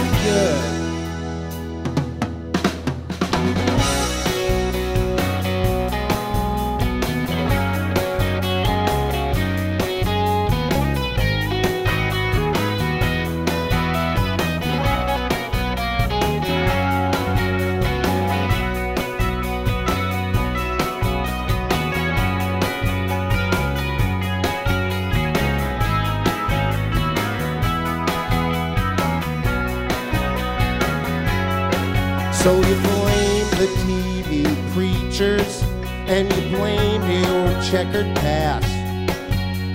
[37.70, 38.68] checkered past.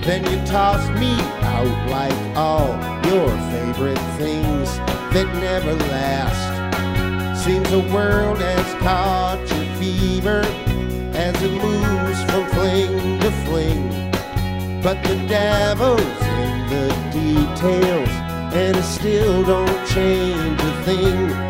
[0.06, 1.12] Then you toss me
[1.42, 2.72] out like all
[3.10, 4.76] your favorite things
[5.12, 7.44] that never last.
[7.44, 10.42] Seems the world has caught your fever
[11.14, 14.10] as it moves from fling to fling.
[14.82, 18.08] But the devil's in the details,
[18.54, 21.49] and it still don't change a thing.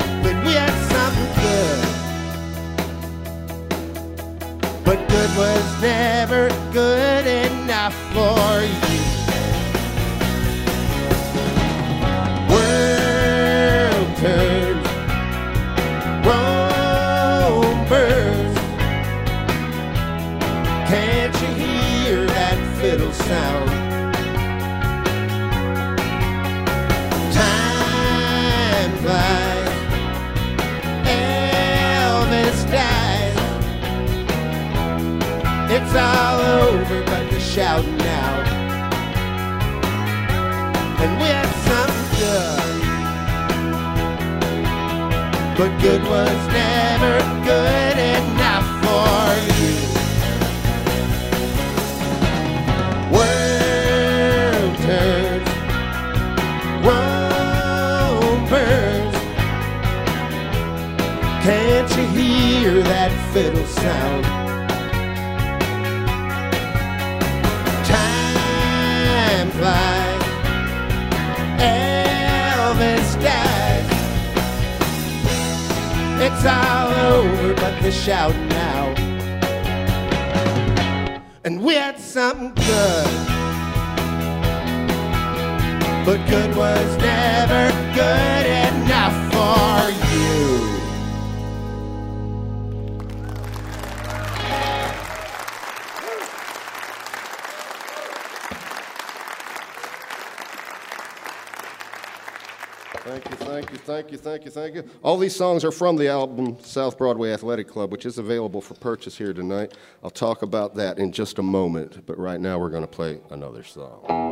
[105.20, 109.18] These songs are from the album South Broadway Athletic Club, which is available for purchase
[109.18, 109.74] here tonight.
[110.02, 113.20] I'll talk about that in just a moment, but right now we're going to play
[113.30, 114.29] another song.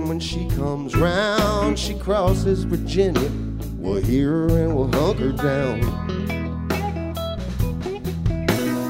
[0.00, 3.30] Morning when she comes round, she crosses Virginia.
[3.76, 5.80] We'll hear her and we'll hunker down.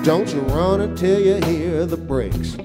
[0.02, 2.56] Don't you run until you hear the brakes.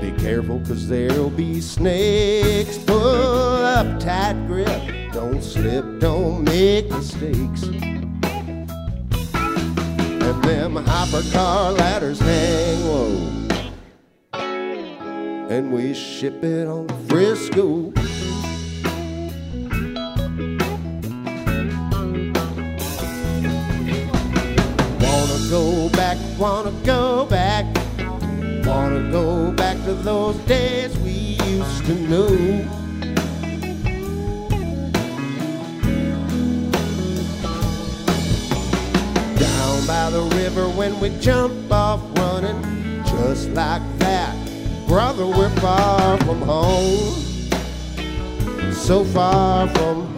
[0.00, 2.78] Be careful, cause there'll be snakes.
[2.78, 5.12] Pull up tight grip.
[5.12, 7.64] Don't slip, don't make mistakes.
[10.24, 13.37] And them hopper car ladders hang low.
[15.50, 17.90] And we ship it on Frisco.
[25.00, 27.64] Wanna go back, wanna go back.
[28.66, 32.28] Wanna go back to those days we used to know.
[39.38, 44.37] Down by the river when we jump off running, just like that.
[44.88, 47.12] Brother, we're far from home.
[48.72, 50.17] So far from home.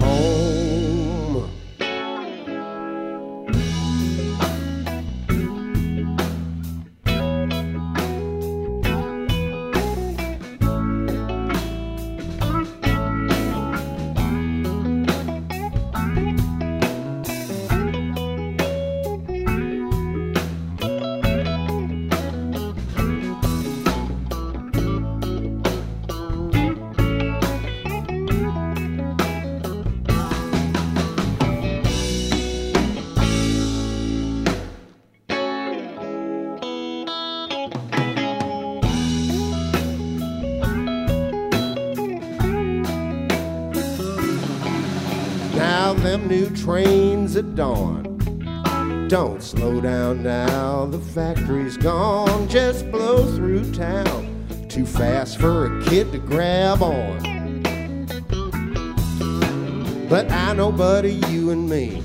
[47.40, 49.08] At dawn.
[49.08, 52.46] Don't slow down now, the factory's gone.
[52.48, 54.46] Just blow through town.
[54.68, 57.18] Too fast for a kid to grab on.
[60.08, 62.02] But I know, buddy, you and me.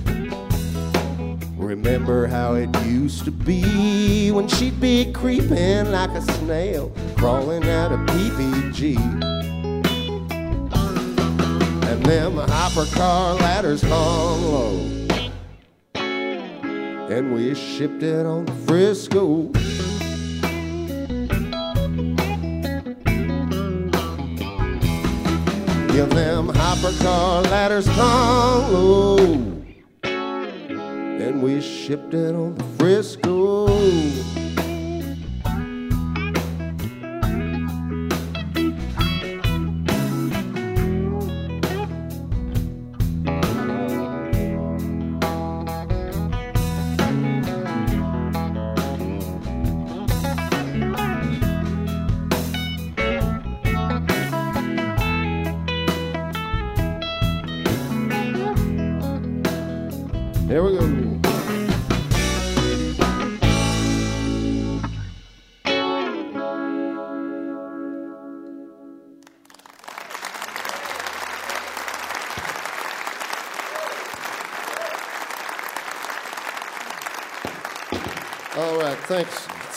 [1.57, 7.91] Remember how it used to be when she'd be creeping like a snail, crawling out
[7.91, 8.95] of PPG.
[11.91, 15.05] And them hopper car ladders hung low.
[17.07, 19.52] And we shipped it on the Frisco.
[25.94, 29.18] Yeah, them hopper car ladders hung low.
[29.19, 29.61] Oh.
[30.03, 33.65] And we shipped it on the Frisco.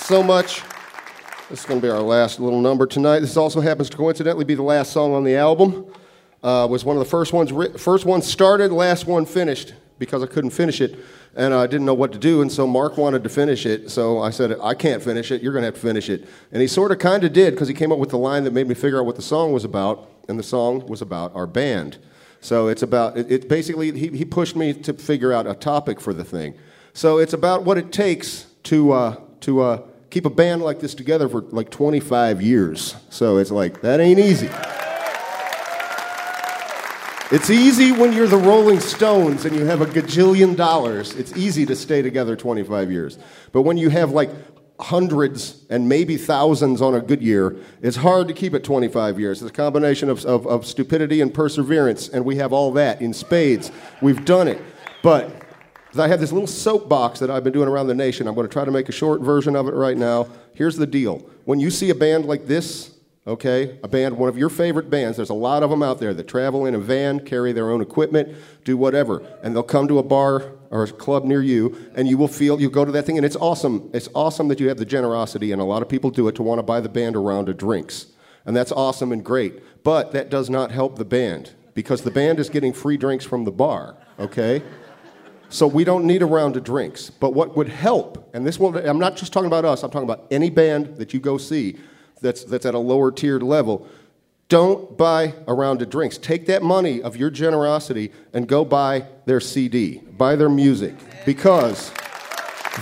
[0.09, 0.63] So much.
[1.51, 3.21] This is going to be our last little number tonight.
[3.21, 5.85] This also happens to coincidentally be the last song on the album.
[6.43, 7.53] Uh, was one of the first ones.
[7.79, 10.99] First one started, last one finished because I couldn't finish it,
[11.37, 12.41] and I didn't know what to do.
[12.41, 15.43] And so Mark wanted to finish it, so I said, "I can't finish it.
[15.43, 17.69] You're going to have to finish it." And he sort of, kind of did because
[17.69, 19.65] he came up with the line that made me figure out what the song was
[19.65, 21.99] about, and the song was about our band.
[22.41, 26.01] So it's about it, it basically he, he pushed me to figure out a topic
[26.01, 26.55] for the thing.
[26.95, 30.95] So it's about what it takes to uh, to uh, keep a band like this
[30.95, 32.95] together for like 25 years.
[33.11, 34.51] So it's like that ain't easy.
[37.31, 41.15] It's easy when you're the Rolling Stones and you have a gajillion dollars.
[41.15, 43.19] It's easy to stay together 25 years.
[43.53, 44.31] But when you have like
[44.81, 49.43] hundreds and maybe thousands on a good year, it's hard to keep it 25 years.
[49.43, 53.13] It's a combination of, of, of stupidity and perseverance, and we have all that in
[53.13, 53.71] spades.
[54.01, 54.63] We've done it.
[55.03, 55.31] But
[55.97, 58.29] I have this little soapbox that I've been doing around the nation.
[58.29, 60.29] I'm going to try to make a short version of it right now.
[60.55, 62.95] Here's the deal when you see a band like this,
[63.27, 66.13] okay, a band, one of your favorite bands, there's a lot of them out there
[66.13, 69.99] that travel in a van, carry their own equipment, do whatever, and they'll come to
[69.99, 73.05] a bar or a club near you, and you will feel, you go to that
[73.05, 73.89] thing, and it's awesome.
[73.95, 76.43] It's awesome that you have the generosity, and a lot of people do it to
[76.43, 78.07] want to buy the band a round of drinks.
[78.45, 79.85] And that's awesome and great.
[79.85, 83.45] But that does not help the band because the band is getting free drinks from
[83.45, 84.63] the bar, okay?
[85.51, 87.11] So we don't need a round of drinks.
[87.11, 90.09] But what would help, and this will, I'm not just talking about us, I'm talking
[90.09, 91.79] about any band that you go see
[92.21, 93.87] that's, that's at a lower tiered level.
[94.49, 96.17] Don't buy a round of drinks.
[96.17, 100.95] Take that money of your generosity and go buy their CD, buy their music,
[101.27, 101.93] because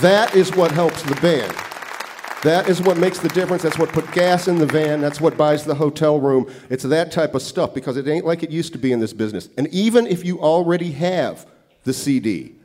[0.01, 1.55] that is what helps the band.
[2.43, 3.63] That is what makes the difference.
[3.63, 5.01] That's what put gas in the van.
[5.01, 6.49] That's what buys the hotel room.
[6.71, 9.13] It's that type of stuff because it ain't like it used to be in this
[9.13, 9.49] business.
[9.57, 11.47] And even if you already have
[11.83, 12.56] the CD,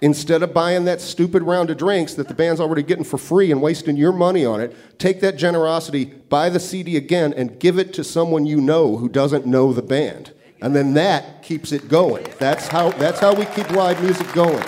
[0.00, 3.50] instead of buying that stupid round of drinks that the band's already getting for free
[3.52, 7.78] and wasting your money on it, take that generosity, buy the CD again, and give
[7.78, 10.32] it to someone you know who doesn't know the band.
[10.62, 12.26] And then that keeps it going.
[12.38, 14.64] That's how, that's how we keep live music going.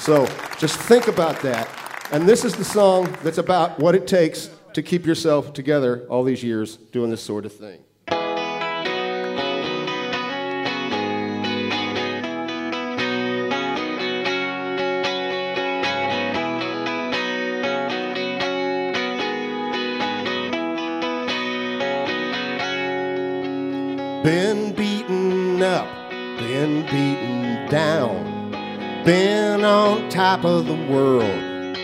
[0.00, 0.26] So
[0.58, 1.68] just think about that.
[2.12, 6.24] And this is the song that's about what it takes to keep yourself together all
[6.24, 7.83] these years doing this sort of thing.
[24.24, 28.50] Been beaten up, been beaten down,
[29.04, 31.76] been on top of the world.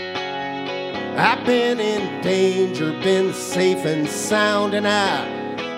[1.19, 5.17] I've been in danger, been safe and sound, and I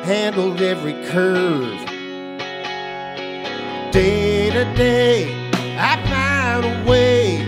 [0.04, 1.80] handled every curve.
[3.90, 7.38] Day to day, I find a way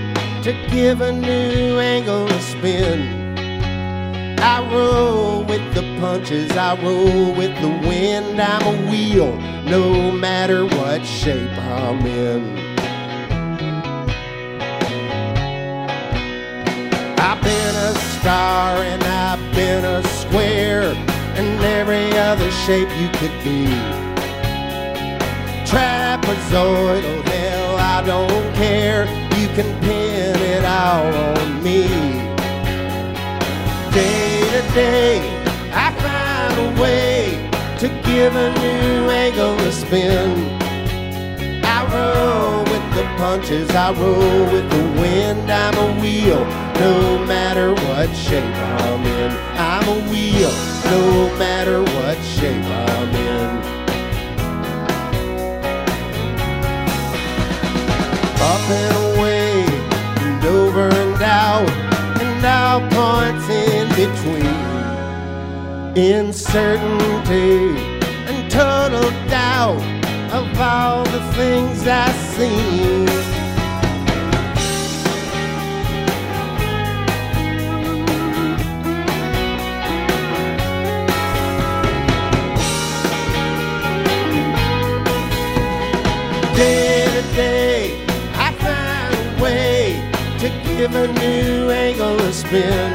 [0.42, 3.23] to give a new angle a spin.
[4.38, 8.40] I roll with the punches, I roll with the wind.
[8.40, 12.58] I'm a wheel, no matter what shape I'm in.
[17.18, 20.82] I've been a star and I've been a square
[21.36, 23.66] and every other shape you could be.
[25.66, 29.04] Trapezoid, oh hell, I don't care.
[29.38, 32.23] You can pin it all on me
[33.94, 35.20] day to day,
[35.72, 37.48] I find a way
[37.78, 40.32] to give a new angle a spin.
[41.64, 45.48] I roll with the punches, I roll with the wind.
[45.48, 46.44] I'm a wheel,
[46.80, 49.30] no matter what shape I'm in.
[49.56, 50.52] I'm a wheel,
[50.90, 53.50] no matter what shape I'm in.
[58.50, 59.64] Up and away,
[60.26, 61.83] and over and out,
[62.74, 64.46] and out points in between.
[65.96, 67.76] Uncertainty
[68.26, 69.82] and total doubt
[70.32, 73.04] of all the things I've seen.
[90.84, 92.92] Give a new angle a spin.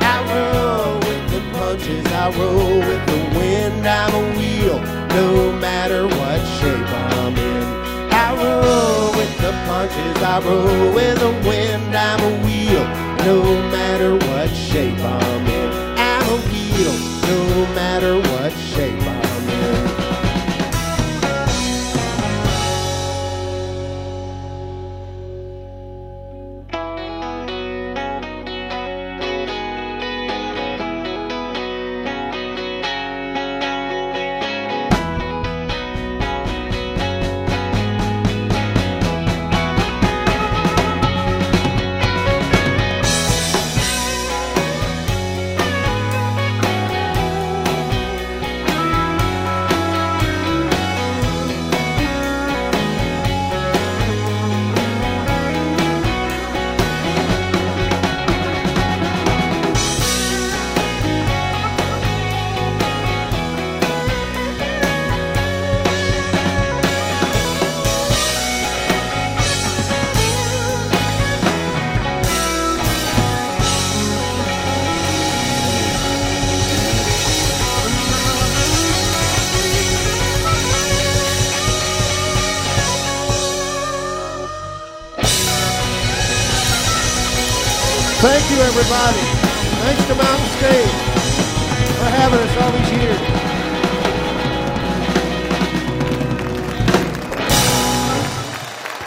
[0.00, 3.86] I roll with the punches, I roll with the wind.
[3.86, 4.80] I'm a wheel,
[5.10, 7.64] no matter what shape I'm in.
[8.10, 11.94] I roll with the punches, I roll with the wind.
[11.94, 12.84] I'm a wheel,
[13.28, 13.42] no
[13.76, 15.70] matter what shape I'm in.
[15.98, 16.94] I'm a wheel,
[17.28, 18.53] no matter what
[88.76, 89.22] everybody.
[89.86, 90.90] Thanks to Mountain Stage
[91.94, 93.20] for having us all these years.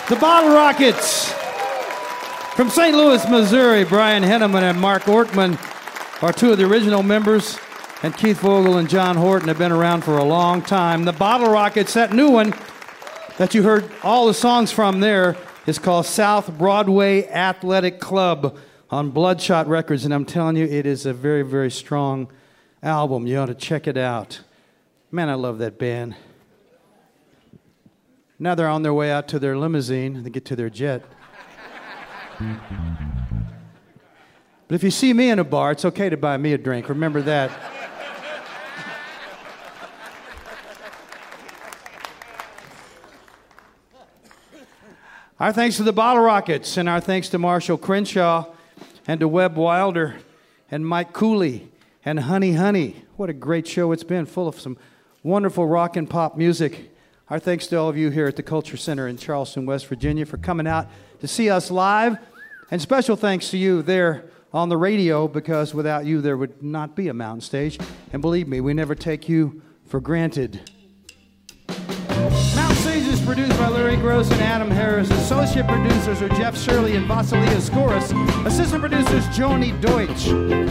[0.07, 1.33] The Bottle Rockets.
[2.55, 2.95] From St.
[2.95, 5.59] Louis, Missouri, Brian Henneman and Mark Ortmann
[6.23, 7.59] are two of the original members,
[8.03, 11.03] and Keith Vogel and John Horton have been around for a long time.
[11.03, 12.53] The Bottle Rockets, that new one
[13.37, 15.35] that you heard all the songs from there,
[15.65, 18.57] is called South Broadway Athletic Club
[18.89, 22.31] on Bloodshot Records, and I'm telling you, it is a very, very strong
[22.81, 23.27] album.
[23.27, 24.41] You ought to check it out.
[25.11, 26.15] Man, I love that band.
[28.39, 31.03] Now they're on their way out to their limousine to get to their jet.
[34.67, 36.87] But if you see me in a bar, it's okay to buy me a drink.
[36.89, 37.51] Remember that.
[45.39, 48.45] Our thanks to the Bottle Rockets, and our thanks to Marshall Crenshaw,
[49.07, 50.17] and to Webb Wilder,
[50.69, 51.71] and Mike Cooley,
[52.03, 52.95] and HONEYHONEY.
[53.15, 54.77] What a great show it's been, full of some
[55.23, 56.91] wonderful rock and pop music.
[57.29, 60.25] Our thanks to all of you here at the Culture Center in Charleston, West Virginia,
[60.25, 60.87] for coming out
[61.21, 62.17] to see us live.
[62.69, 66.95] And special thanks to you there on the radio, because without you, there would not
[66.95, 67.79] be a mountain stage.
[68.11, 70.69] And believe me, we never take you for granted.
[73.27, 75.11] Produced by Larry Groce and Adam Harris.
[75.11, 78.13] Associate producers are Jeff Shirley and Vasilia Skouras.
[78.45, 80.29] Assistant producers Joni Deutsch.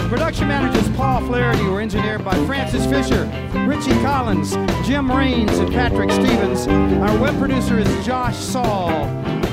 [0.09, 3.27] Production managers Paul Flaherty were engineered by Francis Fisher,
[3.69, 4.55] Richie Collins,
[4.89, 6.67] Jim Raines, and Patrick Stevens.
[6.67, 8.89] Our web producer is Josh Saul.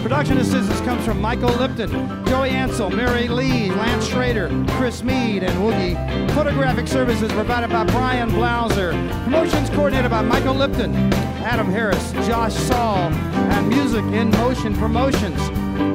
[0.01, 1.91] Production assistance comes from Michael Lipton,
[2.25, 6.31] Joey Ansel, Mary Lee, Lance Schrader, Chris Mead, and Woogie.
[6.31, 8.91] Photographic services provided by Brian Blauser.
[9.25, 10.93] Promotions coordinated by Michael Lipton,
[11.43, 15.37] Adam Harris, Josh Saul, and Music in Motion Promotions.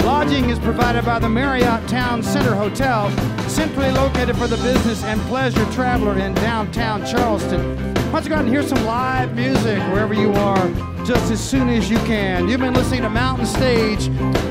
[0.05, 3.11] Lodging is provided by the Marriott Town Center Hotel,
[3.49, 7.77] centrally located for the business and pleasure traveler in downtown Charleston.
[8.13, 10.69] Why don't you go out and hear some live music wherever you are
[11.05, 12.49] just as soon as you can.
[12.49, 14.09] You've been listening to Mountain Stage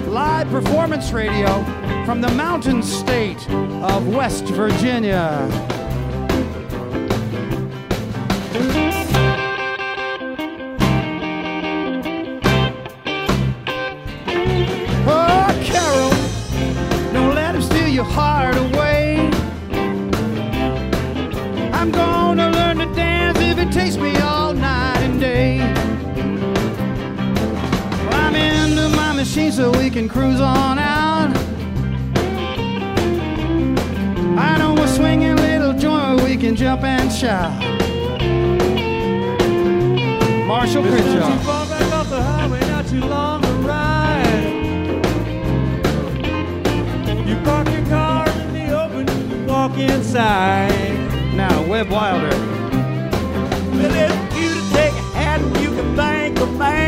[0.07, 1.63] live performance radio
[2.05, 5.47] from the mountain state of West Virginia.
[29.57, 31.35] So we can cruise on out.
[34.37, 37.59] I know a swinging little joint where we can jump and shout.
[40.45, 41.37] Marshall Too Crenshaw.
[41.39, 44.43] far back off the highway, not too long a ride.
[47.27, 51.33] You park your car in the open, you walk inside.
[51.33, 52.37] Now, Webb Wilder.
[53.71, 56.86] Well, it's you to take a hat and you can thank the man.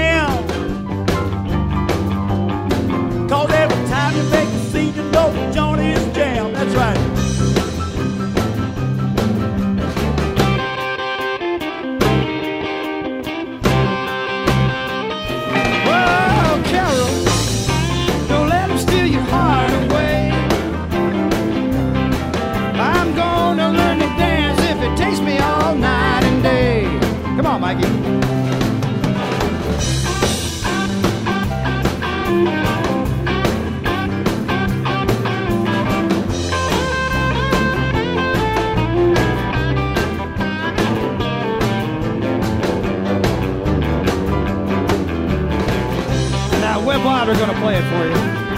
[3.39, 6.53] Cause every time you make a scene, you know joint is jammed.
[6.57, 7.08] That's right.
[47.09, 48.48] Now, Webb Wilder gonna play it for you.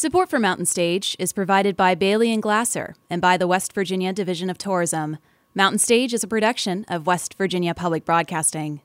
[0.00, 4.14] Support for Mountain Stage is provided by Bailey and Glasser and by the West Virginia
[4.14, 5.18] Division of Tourism.
[5.54, 8.80] Mountain Stage is a production of West Virginia Public Broadcasting.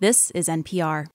[0.00, 1.06] This is NPR.